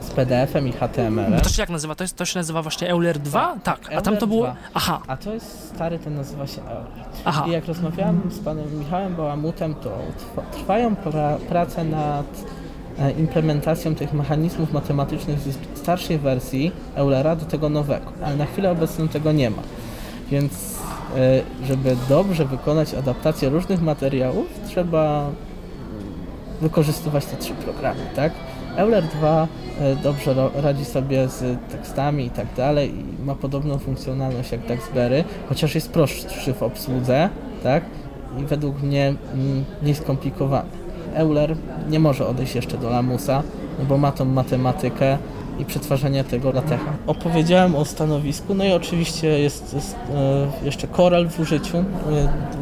z 0.00 0.10
PDF-em 0.10 0.68
i 0.68 0.72
HTML-em. 0.72 1.40
To 1.40 1.48
się 1.48 1.62
jak 1.62 1.70
nazywa? 1.70 1.94
To, 1.94 2.04
jest, 2.04 2.16
to 2.16 2.24
się 2.24 2.38
nazywa 2.38 2.62
właśnie 2.62 2.88
Euler 2.90 3.18
2? 3.18 3.56
Tak, 3.64 3.80
a 3.96 4.00
tam 4.00 4.16
to 4.16 4.26
było... 4.26 4.42
2. 4.44 4.56
Aha, 4.74 5.00
A 5.06 5.16
to 5.16 5.34
jest 5.34 5.68
stary, 5.74 5.98
ten 5.98 6.14
nazywa 6.14 6.46
się 6.46 6.62
Euler. 6.62 6.86
aha. 7.24 7.44
I 7.48 7.50
jak 7.50 7.66
rozmawiałem 7.66 8.20
z 8.30 8.38
panem 8.38 8.78
Michałem 8.78 9.14
Bałamutem, 9.16 9.74
to 9.74 9.98
trwa, 10.18 10.42
trwają 10.42 10.96
pra, 10.96 11.36
prace 11.48 11.84
nad 11.84 12.26
implementacją 13.18 13.94
tych 13.94 14.12
mechanizmów 14.12 14.72
matematycznych 14.72 15.40
starszej 15.84 16.18
wersji 16.18 16.72
Eulera 16.94 17.36
do 17.36 17.46
tego 17.46 17.68
nowego, 17.68 18.06
ale 18.24 18.36
na 18.36 18.46
chwilę 18.46 18.70
obecną 18.70 19.08
tego 19.08 19.32
nie 19.32 19.50
ma. 19.50 19.62
Więc 20.30 20.52
e, 21.16 21.42
żeby 21.66 21.96
dobrze 22.08 22.44
wykonać 22.44 22.94
adaptację 22.94 23.48
różnych 23.48 23.82
materiałów, 23.82 24.46
trzeba 24.68 25.30
wykorzystywać 26.60 27.24
te 27.24 27.36
trzy 27.36 27.52
programy, 27.52 28.00
tak? 28.16 28.32
Euler 28.76 29.04
2 29.04 29.48
e, 29.80 29.96
dobrze 29.96 30.34
radzi 30.54 30.84
sobie 30.84 31.28
z 31.28 31.60
tekstami 31.70 32.26
i 32.26 32.30
tak 32.30 32.46
dalej 32.56 32.94
i 32.94 33.24
ma 33.24 33.34
podobną 33.34 33.78
funkcjonalność 33.78 34.52
jak 34.52 34.66
Daxberry, 34.66 35.24
chociaż 35.48 35.74
jest 35.74 35.92
prostszy 35.92 36.54
w 36.54 36.62
obsłudze, 36.62 37.28
tak? 37.62 37.84
I 38.40 38.44
według 38.44 38.82
mnie 38.82 39.14
mm, 39.34 39.64
mniej 39.82 39.94
skomplikowany. 39.94 40.70
Euler 41.14 41.56
nie 41.90 42.00
może 42.00 42.26
odejść 42.26 42.54
jeszcze 42.54 42.78
do 42.78 42.90
Lamusa, 42.90 43.42
no 43.78 43.84
bo 43.84 43.98
ma 43.98 44.12
tą 44.12 44.24
matematykę 44.24 45.18
i 45.58 45.64
przetwarzanie 45.64 46.24
tego 46.24 46.52
latecha. 46.52 46.92
Opowiedziałem 47.06 47.76
o 47.76 47.84
stanowisku, 47.84 48.54
no 48.54 48.64
i 48.64 48.72
oczywiście 48.72 49.38
jest, 49.38 49.74
jest 49.74 49.96
e, 50.14 50.66
jeszcze 50.66 50.88
Corel 50.88 51.28
w 51.28 51.40
użyciu. 51.40 51.76
E, 51.78 51.82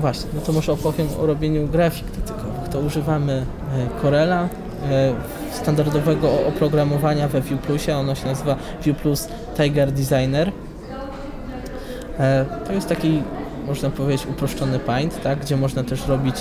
właśnie, 0.00 0.30
no 0.34 0.40
to 0.40 0.52
może 0.52 0.72
opowiem 0.72 1.08
o 1.22 1.26
robieniu 1.26 1.68
grafik 1.68 2.04
dotykowych. 2.10 2.68
To 2.72 2.80
używamy 2.80 3.32
e, 3.76 4.02
Corela, 4.02 4.48
e, 4.90 5.12
standardowego 5.52 6.28
oprogramowania 6.48 7.28
we 7.28 7.40
Vue 7.40 7.56
Plusie, 7.56 7.96
ono 7.96 8.14
się 8.14 8.26
nazywa 8.26 8.56
Vue 8.86 8.94
Plus 8.94 9.28
Tiger 9.56 9.92
Designer. 9.92 10.52
E, 12.18 12.44
To 12.66 12.72
jest 12.72 12.88
taki, 12.88 13.22
można 13.66 13.90
powiedzieć, 13.90 14.26
uproszczony 14.26 14.78
Paint, 14.78 15.22
tak, 15.22 15.38
gdzie 15.38 15.56
można 15.56 15.84
też 15.84 16.06
robić 16.08 16.36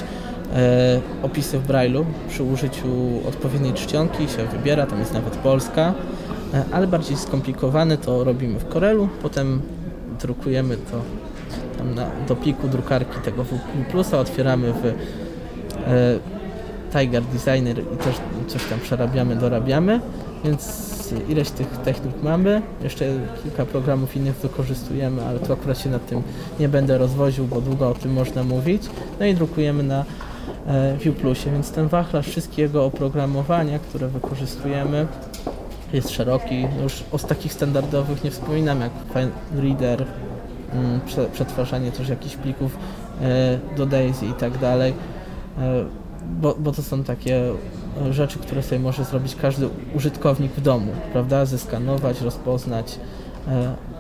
e, 0.56 1.00
opisy 1.24 1.60
w 1.60 1.68
Braille'u 1.68 2.04
przy 2.30 2.44
użyciu 2.44 2.88
odpowiedniej 3.30 3.74
czcionki 3.74 4.28
się 4.30 4.46
wybiera, 4.46 4.86
tam 4.86 5.00
jest 5.00 5.14
nawet 5.14 5.36
polska, 5.36 5.94
ale 6.72 6.88
bardziej 6.88 7.18
skomplikowany 7.18 7.98
to 7.98 8.24
robimy 8.24 8.60
w 8.60 8.74
Corelu, 8.74 9.10
potem 9.22 9.62
drukujemy 10.22 10.78
to 10.78 11.02
na, 11.96 12.08
do 12.28 12.36
pliku 12.36 12.68
drukarki 12.68 13.20
tego 13.26 13.46
Plusa, 13.92 14.20
otwieramy 14.20 14.74
w 14.74 14.86
e, 14.86 14.94
Tiger 16.92 17.24
Designer 17.24 17.80
i 17.80 17.98
też 17.98 18.16
coś 18.48 18.66
tam 18.66 18.80
przerabiamy, 18.80 19.36
dorabiamy, 19.36 20.00
więc 20.44 20.92
ileś 21.30 21.50
tych 21.50 21.68
technik 21.68 22.24
mamy, 22.24 22.62
jeszcze 22.84 23.06
kilka 23.44 23.66
programów 23.66 24.16
innych 24.16 24.36
wykorzystujemy, 24.36 25.26
ale 25.26 25.40
tu 25.40 25.54
akurat 25.54 25.80
się 25.80 25.90
nad 25.90 26.06
tym 26.06 26.22
nie 26.60 26.70
będę 26.70 26.98
rozwoził, 26.98 27.46
bo 27.48 27.62
długo 27.62 27.90
o 27.90 27.94
tym 27.94 28.14
można 28.14 28.44
mówić. 28.44 28.84
No 29.20 29.26
i 29.26 29.36
drukujemy 29.36 29.84
na 29.84 30.06
e, 30.68 30.98
Vue 30.98 31.12
Plusie, 31.12 31.52
więc 31.52 31.72
ten 31.72 31.88
wachlarz 31.88 32.28
wszystkiego 32.28 32.86
oprogramowania, 32.86 33.80
które 33.80 34.08
wykorzystujemy 34.08 35.08
jest 35.94 36.10
szeroki. 36.10 36.68
Już 36.84 37.04
o 37.12 37.18
takich 37.20 37.54
standardowych 37.54 38.24
nie 38.24 38.32
wspominam, 38.32 38.82
jak 38.82 38.92
Fine 39.14 39.62
Reader, 39.62 40.06
mm, 40.74 41.02
prze, 41.02 41.26
przetwarzanie 41.26 41.92
też 41.92 42.10
jakichś 42.10 42.36
plików 42.36 42.78
e, 43.22 43.60
do 43.78 43.86
Daisy 43.86 44.26
i 44.26 44.34
tak 44.34 44.58
dalej. 44.58 44.94
E, 45.58 45.86
bo, 46.42 46.56
bo 46.60 46.72
to 46.72 46.84
są 46.84 47.04
takie 47.04 47.52
e, 48.08 48.14
rzeczy, 48.14 48.40
które 48.40 48.64
sobie 48.64 48.80
może 48.80 49.04
zrobić 49.04 49.36
każdy 49.36 49.70
użytkownik 49.96 50.52
w 50.52 50.62
domu, 50.62 50.92
prawda? 51.12 51.46
Zeskanować, 51.46 52.22
rozpoznać. 52.22 53.00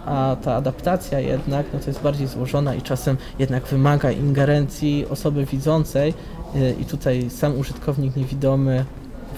A 0.05 0.36
ta 0.43 0.55
adaptacja 0.55 1.19
jednak 1.19 1.65
no 1.74 1.79
to 1.79 1.88
jest 1.88 2.01
bardziej 2.01 2.27
złożona 2.27 2.75
i 2.75 2.81
czasem 2.81 3.17
jednak 3.39 3.65
wymaga 3.67 4.12
ingerencji 4.12 5.05
osoby 5.10 5.45
widzącej 5.45 6.13
i 6.81 6.86
tutaj 6.86 7.29
sam 7.29 7.60
użytkownik 7.60 8.15
niewidomy 8.15 8.86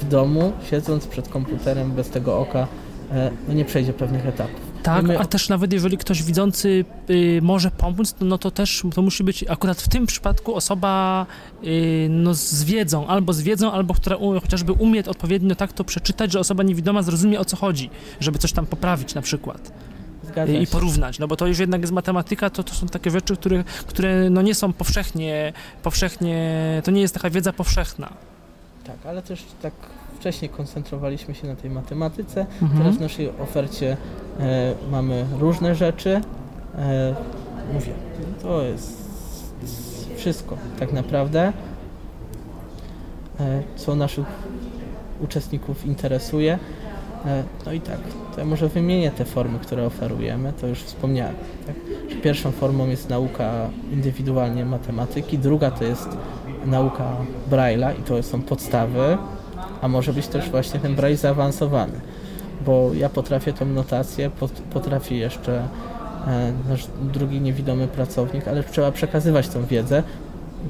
w 0.01 0.07
domu, 0.07 0.53
siedząc 0.69 1.07
przed 1.07 1.29
komputerem 1.29 1.91
bez 1.91 2.09
tego 2.09 2.39
oka, 2.39 2.67
e, 3.11 3.31
no 3.47 3.53
nie 3.53 3.65
przejdzie 3.65 3.93
pewnych 3.93 4.25
etapów. 4.27 4.73
Tak, 4.83 5.05
my- 5.05 5.19
a 5.19 5.25
też 5.25 5.49
nawet 5.49 5.73
jeżeli 5.73 5.97
ktoś 5.97 6.23
widzący 6.23 6.85
y, 7.09 7.39
może 7.41 7.71
pomóc, 7.71 8.13
to, 8.13 8.25
no 8.25 8.37
to 8.37 8.51
też 8.51 8.83
to 8.95 9.01
musi 9.01 9.23
być 9.23 9.45
akurat 9.49 9.81
w 9.81 9.89
tym 9.89 10.05
przypadku 10.05 10.55
osoba 10.55 11.25
y, 11.63 12.07
no, 12.09 12.33
z 12.33 12.63
wiedzą, 12.63 13.07
albo 13.07 13.33
z 13.33 13.41
wiedzą, 13.41 13.71
albo 13.71 13.93
która 13.93 14.15
u, 14.15 14.39
chociażby 14.39 14.71
umie 14.71 15.03
odpowiednio 15.05 15.55
tak 15.55 15.73
to 15.73 15.83
przeczytać, 15.83 16.31
że 16.31 16.39
osoba 16.39 16.63
niewidoma 16.63 17.01
zrozumie 17.03 17.39
o 17.39 17.45
co 17.45 17.57
chodzi, 17.57 17.89
żeby 18.19 18.39
coś 18.39 18.51
tam 18.51 18.65
poprawić 18.65 19.15
na 19.15 19.21
przykład 19.21 19.71
Zgadza 20.23 20.53
i 20.53 20.67
porównać, 20.67 21.19
no 21.19 21.27
bo 21.27 21.35
to 21.35 21.47
już 21.47 21.59
jednak 21.59 21.81
jest 21.81 21.93
matematyka, 21.93 22.49
to, 22.49 22.63
to 22.63 22.73
są 22.73 22.87
takie 22.87 23.11
rzeczy, 23.11 23.35
które, 23.35 23.63
które 23.87 24.29
no 24.29 24.41
nie 24.41 24.55
są 24.55 24.73
powszechnie, 24.73 25.53
powszechnie, 25.83 26.61
to 26.83 26.91
nie 26.91 27.01
jest 27.01 27.13
taka 27.13 27.29
wiedza 27.29 27.53
powszechna. 27.53 28.13
Tak, 28.83 29.05
ale 29.05 29.21
też 29.21 29.45
tak 29.61 29.73
wcześniej 30.19 30.49
koncentrowaliśmy 30.49 31.35
się 31.35 31.47
na 31.47 31.55
tej 31.55 31.69
matematyce. 31.71 32.45
Mhm. 32.61 32.81
Teraz 32.81 32.95
w 32.97 33.01
naszej 33.01 33.29
ofercie 33.39 33.97
e, 34.39 34.73
mamy 34.91 35.25
różne 35.39 35.75
rzeczy. 35.75 36.21
E, 36.77 37.15
mówię, 37.73 37.93
to 38.41 38.61
jest 38.61 39.03
wszystko 40.15 40.57
tak 40.79 40.93
naprawdę, 40.93 41.53
e, 43.39 43.63
co 43.75 43.95
naszych 43.95 44.25
uczestników 45.21 45.85
interesuje. 45.85 46.59
E, 47.25 47.43
No 47.65 47.73
i 47.73 47.81
tak, 47.81 47.99
to 48.33 48.39
ja 48.39 48.45
może 48.45 48.69
wymienię 48.69 49.11
te 49.11 49.25
formy, 49.25 49.59
które 49.59 49.85
oferujemy, 49.85 50.53
to 50.61 50.67
już 50.67 50.79
wspomniałem. 50.79 51.35
Tak? 51.67 51.75
Pierwszą 52.21 52.51
formą 52.51 52.87
jest 52.87 53.09
nauka 53.09 53.69
indywidualnie 53.91 54.65
matematyki, 54.65 55.37
druga 55.37 55.71
to 55.71 55.83
jest 55.83 56.09
nauka 56.65 57.15
Braille'a 57.51 57.99
i 57.99 58.03
to 58.03 58.23
są 58.23 58.41
podstawy, 58.41 59.17
a 59.81 59.87
może 59.87 60.13
być 60.13 60.27
też 60.27 60.49
właśnie 60.49 60.79
ten 60.79 60.95
Braille 60.95 61.17
zaawansowany, 61.17 61.99
bo 62.65 62.93
ja 62.93 63.09
potrafię 63.09 63.53
tą 63.53 63.65
notację, 63.65 64.29
pot- 64.29 64.61
potrafię 64.73 65.17
jeszcze 65.17 65.61
e, 66.27 66.53
nasz 66.69 66.87
drugi 67.13 67.41
niewidomy 67.41 67.87
pracownik, 67.87 68.47
ale 68.47 68.63
trzeba 68.63 68.91
przekazywać 68.91 69.47
tą 69.47 69.65
wiedzę, 69.65 70.03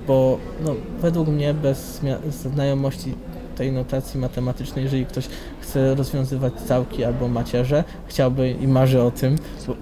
bo 0.08 0.38
no, 0.66 0.76
według 1.02 1.28
mnie 1.28 1.54
bez 1.54 2.02
znajomości 2.30 3.16
tej 3.56 3.72
notacji 3.72 4.20
matematycznej, 4.20 4.84
jeżeli 4.84 5.06
ktoś 5.06 5.28
chce 5.62 5.96
rozwiązywać 5.96 6.54
całki 6.54 7.04
albo 7.04 7.28
macierze, 7.28 7.84
chciałby 8.08 8.52
i 8.52 8.68
marzy 8.68 9.02
o 9.02 9.12
tym, 9.12 9.36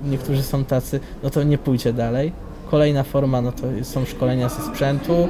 niektórzy 0.06 0.44
są 0.44 0.66
tacy, 0.66 1.00
no 1.24 1.30
to 1.30 1.44
nie 1.44 1.58
pójdzie 1.58 1.94
dalej. 1.94 2.32
Kolejna 2.72 3.04
forma 3.04 3.42
no 3.42 3.52
to 3.52 3.62
są 3.84 4.06
szkolenia 4.06 4.50
ze 4.50 4.62
sprzętu, 4.62 5.28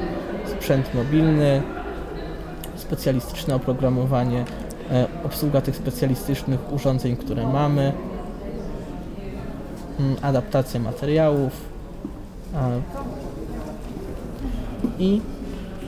sprzęt 0.62 0.94
mobilny, 0.94 1.62
specjalistyczne 2.76 3.54
oprogramowanie, 3.54 4.44
e, 4.90 5.06
obsługa 5.24 5.60
tych 5.60 5.76
specjalistycznych 5.76 6.72
urządzeń, 6.72 7.16
które 7.16 7.46
mamy, 7.52 7.92
mm, 10.00 10.16
adaptacja 10.22 10.80
materiałów 10.80 11.52
i 14.98 15.20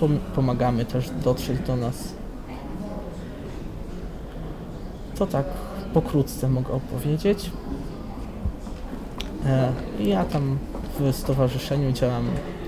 pom- 0.00 0.19
pomagamy 0.35 0.85
też 0.85 1.11
dotrzeć 1.25 1.59
do 1.66 1.76
nas. 1.76 2.14
To 5.19 5.26
tak 5.26 5.47
pokrótce 5.95 6.49
mogę 6.49 6.73
opowiedzieć. 6.73 7.50
E, 9.47 9.73
Ja 10.00 10.25
tam 10.25 10.59
w 11.00 11.16
stowarzyszeniu 11.16 11.93
działam 11.93 12.25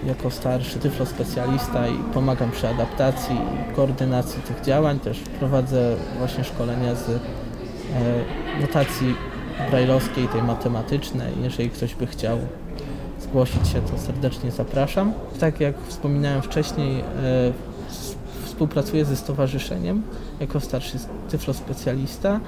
jako 0.06 0.30
starszy 0.30 0.78
tyflospecjalista 0.78 1.88
i 1.88 1.98
pomagam 2.14 2.50
przy 2.50 2.68
adaptacji 2.68 3.36
i 3.36 3.74
koordynacji 3.74 4.42
tych 4.42 4.60
działań. 4.60 5.00
Też 5.00 5.18
prowadzę 5.18 5.96
właśnie 6.18 6.44
szkolenia 6.44 6.94
z 6.94 7.08
e, 7.08 7.16
notacji 8.60 9.14
brajlowskiej, 9.70 10.28
tej 10.28 10.42
matematycznej. 10.42 11.32
Jeżeli 11.42 11.70
ktoś 11.70 11.94
by 11.94 12.06
chciał 12.06 12.38
zgłosić 13.20 13.68
się, 13.68 13.82
to 13.82 13.98
serdecznie 13.98 14.50
zapraszam. 14.50 15.12
Tak 15.40 15.60
jak 15.60 15.74
wspominałem 15.88 16.42
wcześniej, 16.42 17.00
e, 17.00 17.04
współpracuję 18.44 19.04
ze 19.04 19.16
stowarzyszeniem 19.16 20.02
jako 20.40 20.60
starszy 20.60 20.98
tyflospecjalista, 21.28 22.40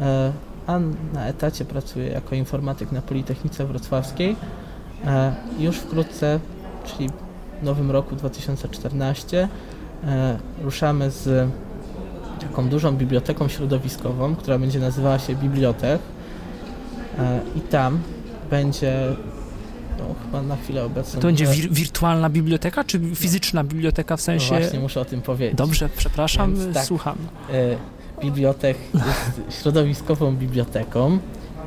e, 0.00 0.32
a 0.66 0.78
na 1.14 1.26
etacie 1.26 1.64
pracuję 1.64 2.06
jako 2.06 2.34
informatyk 2.34 2.92
na 2.92 3.02
Politechnice 3.02 3.66
Wrocławskiej. 3.66 4.36
Już 5.58 5.76
wkrótce, 5.76 6.40
czyli 6.84 7.10
w 7.62 7.64
nowym 7.64 7.90
roku 7.90 8.16
2014, 8.16 9.48
e, 10.04 10.38
ruszamy 10.62 11.10
z 11.10 11.50
taką 12.40 12.68
dużą 12.68 12.96
biblioteką 12.96 13.48
środowiskową, 13.48 14.36
która 14.36 14.58
będzie 14.58 14.80
nazywała 14.80 15.18
się 15.18 15.34
Bibliotek. 15.34 16.00
E, 17.18 17.40
I 17.56 17.60
tam 17.60 17.98
będzie, 18.50 19.16
no 19.98 20.04
chyba 20.24 20.42
na 20.42 20.56
chwilę 20.56 20.84
obecną. 20.84 21.20
To 21.20 21.26
będzie 21.26 21.46
wir 21.46 21.70
wirtualna 21.70 22.30
biblioteka, 22.30 22.84
czy 22.84 23.00
fizyczna 23.14 23.64
biblioteka 23.64 24.16
w 24.16 24.20
no 24.20 24.24
sensie... 24.24 24.58
Właśnie 24.58 24.80
muszę 24.80 25.00
o 25.00 25.04
tym 25.04 25.22
powiedzieć. 25.22 25.58
Dobrze, 25.58 25.88
przepraszam, 25.96 26.54
Więc 26.56 26.74
tak. 26.74 26.84
słucham. 26.84 27.16
E, 27.52 27.76
Bibliotek 28.22 28.78
jest 28.94 29.40
środowiskową 29.62 30.36
biblioteką 30.36 31.18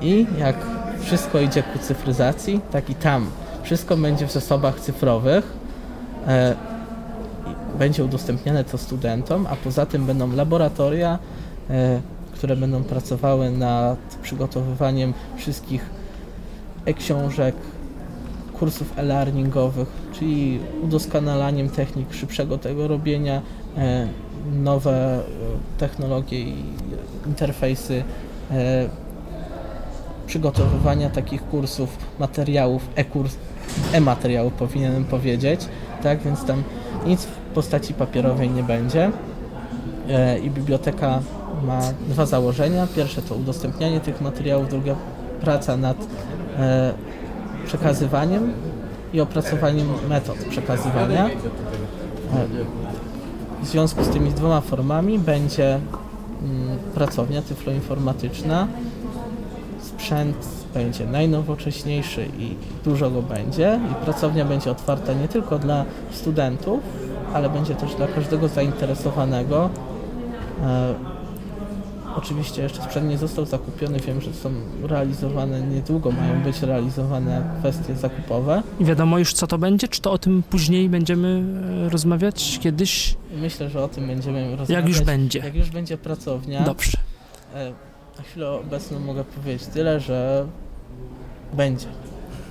i 0.02 0.26
jak 0.40 0.56
wszystko 1.02 1.40
idzie 1.40 1.64
ku 1.64 1.80
cyfryzacji, 1.80 2.60
tak 2.72 2.90
i 2.90 2.96
tam 2.96 3.28
wszystko 3.66 3.98
będzie 3.98 4.28
w 4.28 4.32
zasobach 4.32 4.80
cyfrowych. 4.80 5.54
E, 6.28 6.56
będzie 7.80 8.04
udostępniane 8.04 8.64
to 8.64 8.78
studentom, 8.78 9.48
a 9.48 9.56
poza 9.56 9.86
tym 9.86 10.06
będą 10.06 10.36
laboratoria, 10.36 11.20
e, 11.70 12.02
które 12.34 12.56
będą 12.56 12.84
pracowały 12.84 13.52
nad 13.52 14.00
przygotowywaniem 14.22 15.14
wszystkich 15.38 15.90
e-książek, 16.86 17.56
kursów 18.60 18.94
e-learningowych, 18.98 19.88
czyli 20.14 20.60
udoskonalaniem 20.82 21.70
technik 21.70 22.14
szybszego 22.14 22.58
tego 22.58 22.88
robienia, 22.88 23.42
e, 23.78 24.08
nowe 24.54 25.20
technologie 25.78 26.42
i 26.42 26.56
interfejsy 27.28 28.04
przygotowywania 30.28 31.10
takich 31.10 31.48
kursów, 31.48 31.98
materiałów, 32.20 32.90
e-kurs, 32.96 33.36
e-materiałów 33.94 34.54
powinienem 34.54 35.06
powiedzieć, 35.06 35.62
tak, 36.04 36.22
więc 36.22 36.46
tam 36.46 36.64
nic 37.06 37.24
w 37.24 37.38
postaci 37.54 37.94
papierowej 37.94 38.50
nie 38.50 38.64
będzie 38.64 39.12
e, 40.10 40.40
i 40.40 40.50
biblioteka 40.50 41.20
ma 41.64 41.80
dwa 42.10 42.26
założenia. 42.26 42.88
Pierwsze 42.96 43.22
to 43.22 43.36
udostępnianie 43.36 44.00
tych 44.00 44.22
materiałów, 44.22 44.70
druga 44.70 44.96
praca 45.42 45.78
nad 45.78 45.98
e, 46.58 46.94
przekazywaniem 47.66 48.54
i 49.14 49.22
opracowaniem 49.22 49.88
metod 50.10 50.38
przekazywania. 50.38 51.26
E, 51.26 51.32
w 53.64 53.68
związku 53.68 54.04
z 54.04 54.10
tymi 54.10 54.32
dwoma 54.32 54.62
formami 54.62 55.20
będzie 55.20 55.80
mm, 56.44 56.78
pracownia 56.94 57.42
tyfloinformatyczna. 57.42 58.68
Sprzęt 60.06 60.48
będzie 60.74 61.06
najnowocześniejszy 61.06 62.28
i 62.40 62.56
dużo 62.84 63.12
go 63.12 63.22
będzie. 63.22 63.80
I 63.92 64.06
pracownia 64.06 64.46
będzie 64.46 64.72
otwarta 64.72 65.14
nie 65.14 65.28
tylko 65.28 65.60
dla 65.60 65.86
studentów, 66.12 66.80
ale 67.34 67.50
będzie 67.50 67.76
też 67.76 67.96
dla 67.96 68.08
każdego 68.08 68.48
zainteresowanego. 68.48 69.70
E, 70.64 70.94
oczywiście 72.16 72.62
jeszcze 72.62 72.82
sprzęt 72.82 73.10
nie 73.10 73.18
został 73.18 73.46
zakupiony. 73.46 74.00
Wiem, 74.00 74.22
że 74.22 74.34
są 74.34 74.50
realizowane, 74.84 75.62
niedługo 75.62 76.12
mają 76.12 76.44
być 76.44 76.62
realizowane 76.62 77.56
kwestie 77.60 77.96
zakupowe. 77.96 78.64
I 78.80 78.86
wiadomo 78.86 79.20
już, 79.20 79.34
co 79.34 79.48
to 79.48 79.58
będzie? 79.58 79.88
Czy 79.88 80.02
to 80.02 80.12
o 80.12 80.18
tym 80.18 80.44
później 80.50 80.90
będziemy 80.90 81.44
e, 81.86 81.90
rozmawiać 81.90 82.60
kiedyś? 82.62 83.16
Myślę, 83.42 83.70
że 83.70 83.84
o 83.84 83.88
tym 83.88 84.08
będziemy 84.08 84.42
rozmawiać. 84.42 84.70
Jak 84.70 84.88
już 84.88 85.02
będzie. 85.02 85.40
Jak 85.40 85.56
już 85.56 85.70
będzie 85.70 85.98
pracownia. 85.98 86.64
Dobrze. 86.64 86.98
E, 87.56 87.95
Na 88.18 88.24
chwilę 88.24 88.50
obecną 88.52 89.00
mogę 89.00 89.24
powiedzieć 89.24 89.68
tyle, 89.68 90.00
że 90.00 90.48
będzie 91.54 91.88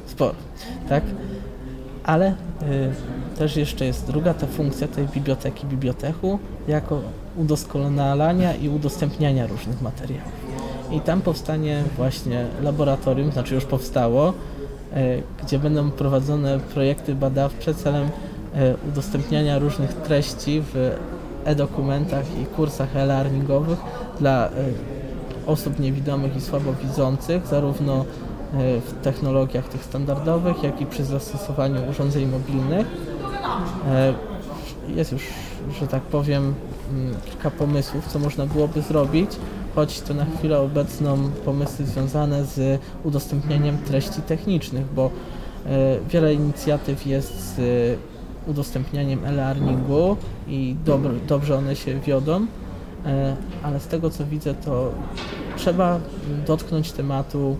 sporo, 0.06 0.34
tak? 0.88 1.04
Ale 2.04 2.30
y, 2.30 3.34
też 3.38 3.56
jeszcze 3.56 3.84
jest 3.84 4.06
druga 4.06 4.34
ta 4.34 4.46
funkcja 4.46 4.88
tej 4.88 5.06
biblioteki, 5.06 5.66
bibliotechu, 5.66 6.38
jako 6.68 7.00
udoskonalania 7.36 8.54
i 8.54 8.68
udostępniania 8.68 9.46
różnych 9.46 9.82
materiałów. 9.82 10.32
I 10.90 11.00
tam 11.00 11.20
powstanie 11.20 11.82
właśnie 11.96 12.46
laboratorium, 12.62 13.32
znaczy 13.32 13.54
już 13.54 13.64
powstało, 13.64 14.32
e, 14.92 15.22
gdzie 15.42 15.58
będą 15.58 15.90
prowadzone 15.90 16.60
projekty 16.60 17.14
badawcze 17.14 17.74
celem 17.74 18.08
e, 18.54 18.74
udostępniania 18.88 19.58
różnych 19.58 19.92
treści 19.94 20.62
w 20.72 20.96
e-dokumentach 21.44 22.24
i 22.42 22.46
kursach 22.46 22.96
e-learningowych 22.96 23.78
dla 24.18 24.46
e, 24.46 24.50
osób 25.46 25.78
niewidomych 25.80 26.36
i 26.36 26.40
słabowidzących, 26.40 27.46
zarówno 27.46 27.94
e, 27.94 28.04
w 28.80 28.94
technologiach 29.02 29.68
tych 29.68 29.84
standardowych, 29.84 30.62
jak 30.62 30.80
i 30.80 30.86
przy 30.86 31.04
zastosowaniu 31.04 31.90
urządzeń 31.90 32.26
mobilnych. 32.26 32.86
E, 33.88 34.14
Jest 34.96 35.12
już, 35.12 35.22
że 35.80 35.86
tak 35.86 36.02
powiem, 36.02 36.54
mm, 36.90 37.14
kilka 37.24 37.50
pomysłów, 37.50 38.06
co 38.08 38.18
można 38.18 38.46
byłoby 38.46 38.82
zrobić, 38.82 39.30
choć 39.74 40.00
to 40.00 40.14
na 40.14 40.24
chwilę 40.38 40.58
obecną 40.60 41.18
pomysły 41.44 41.86
związane 41.86 42.44
z 42.44 42.80
udostępnianiem 43.04 43.78
treści 43.78 44.22
technicznych, 44.22 44.84
bo 44.94 45.10
e, 45.66 45.70
wiele 46.10 46.34
inicjatyw 46.34 47.06
jest 47.06 47.54
z 47.56 47.58
udostępnianiem 48.46 49.24
e-learningu 49.24 50.16
i 50.48 50.76
dob- 50.86 51.26
dobrze 51.28 51.56
one 51.56 51.76
się 51.76 52.00
wiodą, 52.00 52.46
ale 53.62 53.80
z 53.80 53.86
tego 53.86 54.10
co 54.10 54.26
widzę, 54.26 54.54
to 54.54 54.92
trzeba 55.56 56.00
dotknąć 56.46 56.92
tematu 56.92 57.56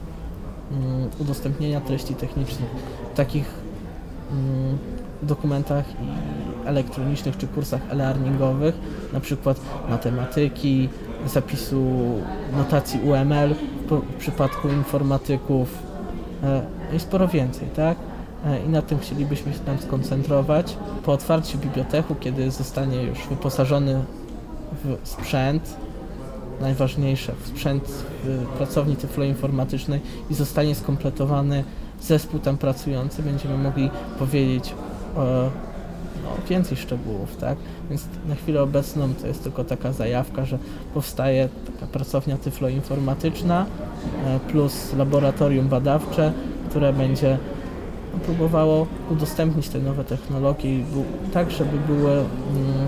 mm, 0.72 1.10
udostępnienia 1.18 1.80
treści 1.80 2.14
technicznych 2.14 2.68
w 3.12 3.16
takich 3.16 3.50
mm, 4.30 4.78
dokumentach 5.22 5.84
elektronicznych 6.64 7.36
czy 7.36 7.46
kursach 7.46 7.80
e-learningowych, 7.90 8.74
na 9.12 9.20
przykład 9.20 9.60
matematyki, 9.88 10.88
zapisu 11.26 11.84
notacji 12.56 13.00
UML 13.00 13.54
w 13.90 14.02
przypadku 14.18 14.68
informatyków 14.68 15.78
e, 16.42 16.62
i 16.96 17.00
sporo 17.00 17.28
więcej, 17.28 17.68
tak? 17.76 17.96
e, 18.46 18.64
i 18.64 18.68
na 18.68 18.82
tym 18.82 18.98
chcielibyśmy 18.98 19.52
się 19.52 19.58
tam 19.58 19.78
skoncentrować. 19.78 20.76
Po 21.04 21.12
otwarciu 21.12 21.58
biblioteku, 21.58 22.14
kiedy 22.14 22.50
zostanie 22.50 23.02
już 23.02 23.18
wyposażony 23.30 24.00
sprzęt, 25.02 25.76
najważniejsze, 26.60 27.32
sprzęt 27.44 27.84
w 28.24 28.46
pracowni 28.46 28.96
tyfloinformatycznej 28.96 30.00
i 30.30 30.34
zostanie 30.34 30.74
skompletowany 30.74 31.64
zespół 32.02 32.40
tam 32.40 32.58
pracujący, 32.58 33.22
będziemy 33.22 33.58
mogli 33.58 33.90
powiedzieć 34.18 34.74
o, 35.16 35.20
no, 36.24 36.30
więcej 36.48 36.76
szczegółów, 36.76 37.36
tak? 37.36 37.58
Więc 37.90 38.04
na 38.28 38.34
chwilę 38.34 38.62
obecną 38.62 39.14
to 39.14 39.26
jest 39.26 39.42
tylko 39.42 39.64
taka 39.64 39.92
zajawka, 39.92 40.44
że 40.44 40.58
powstaje 40.94 41.48
taka 41.72 41.86
pracownia 41.86 42.36
tyfloinformatyczna 42.36 43.66
e, 44.26 44.40
plus 44.40 44.92
laboratorium 44.92 45.68
badawcze, 45.68 46.32
które 46.70 46.92
będzie 46.92 47.38
no, 48.12 48.18
próbowało 48.18 48.86
udostępnić 49.10 49.68
te 49.68 49.78
nowe 49.78 50.04
technologie 50.04 50.84
tak, 51.32 51.50
żeby 51.50 51.78
były 51.86 52.10
mm, 52.10 52.83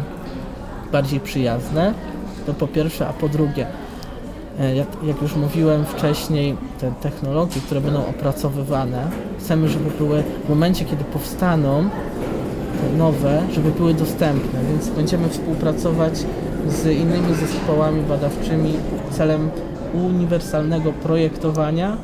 bardziej 0.97 1.21
przyjazne. 1.21 1.95
To 2.47 2.55
po 2.55 2.67
pierwsze, 2.67 3.09
a 3.09 3.13
po 3.13 3.29
drugie, 3.29 3.67
e, 4.61 4.77
jak, 4.77 4.89
jak 5.03 5.23
już 5.23 5.37
mówiłem 5.37 5.85
wcześniej, 5.85 6.57
te 6.81 6.91
technologie, 6.91 7.61
które 7.67 7.81
będą 7.81 8.07
opracowywane, 8.07 9.11
chcemy, 9.39 9.69
żeby 9.69 9.91
były 9.99 10.23
w 10.47 10.49
momencie, 10.49 10.85
kiedy 10.85 11.05
powstaną 11.05 11.89
nowe, 12.99 13.43
żeby 13.53 13.71
były 13.71 13.95
dostępne, 13.95 14.61
więc 14.71 14.89
będziemy 14.89 15.29
współpracować 15.29 16.25
z 16.69 16.87
innymi 16.87 17.35
zespołami 17.35 18.03
badawczymi 18.03 18.73
celem 19.11 19.51
uniwersalnego 19.95 20.93
projektowania, 20.93 21.93
e, 21.93 21.99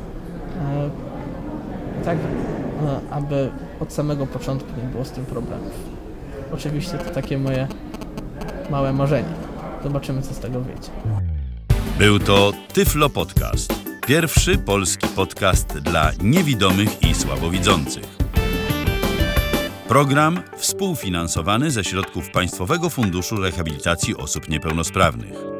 tak 2.05 2.17
e, 2.17 3.13
aby 3.13 3.49
od 3.79 3.93
samego 3.93 4.27
początku 4.27 4.69
nie 4.83 4.89
było 4.91 5.05
z 5.05 5.11
tym 5.11 5.25
problemów. 5.25 5.73
Oczywiście 6.53 6.97
to 6.97 7.09
takie 7.09 7.37
moje 7.37 7.67
małe 8.69 8.93
marzenie. 8.93 9.33
Zobaczymy, 9.83 10.21
co 10.21 10.33
z 10.33 10.39
tego 10.39 10.61
wyjdzie. 10.61 10.89
Był 11.97 12.19
to 12.19 12.51
Tyflo 12.73 13.09
Podcast. 13.09 13.73
Pierwszy 14.07 14.57
polski 14.57 15.07
podcast 15.07 15.67
dla 15.67 16.11
niewidomych 16.23 17.03
i 17.03 17.15
słabowidzących. 17.15 18.17
Program 19.87 20.41
współfinansowany 20.57 21.71
ze 21.71 21.83
środków 21.83 22.29
Państwowego 22.29 22.89
Funduszu 22.89 23.35
Rehabilitacji 23.35 24.17
Osób 24.17 24.49
Niepełnosprawnych. 24.49 25.52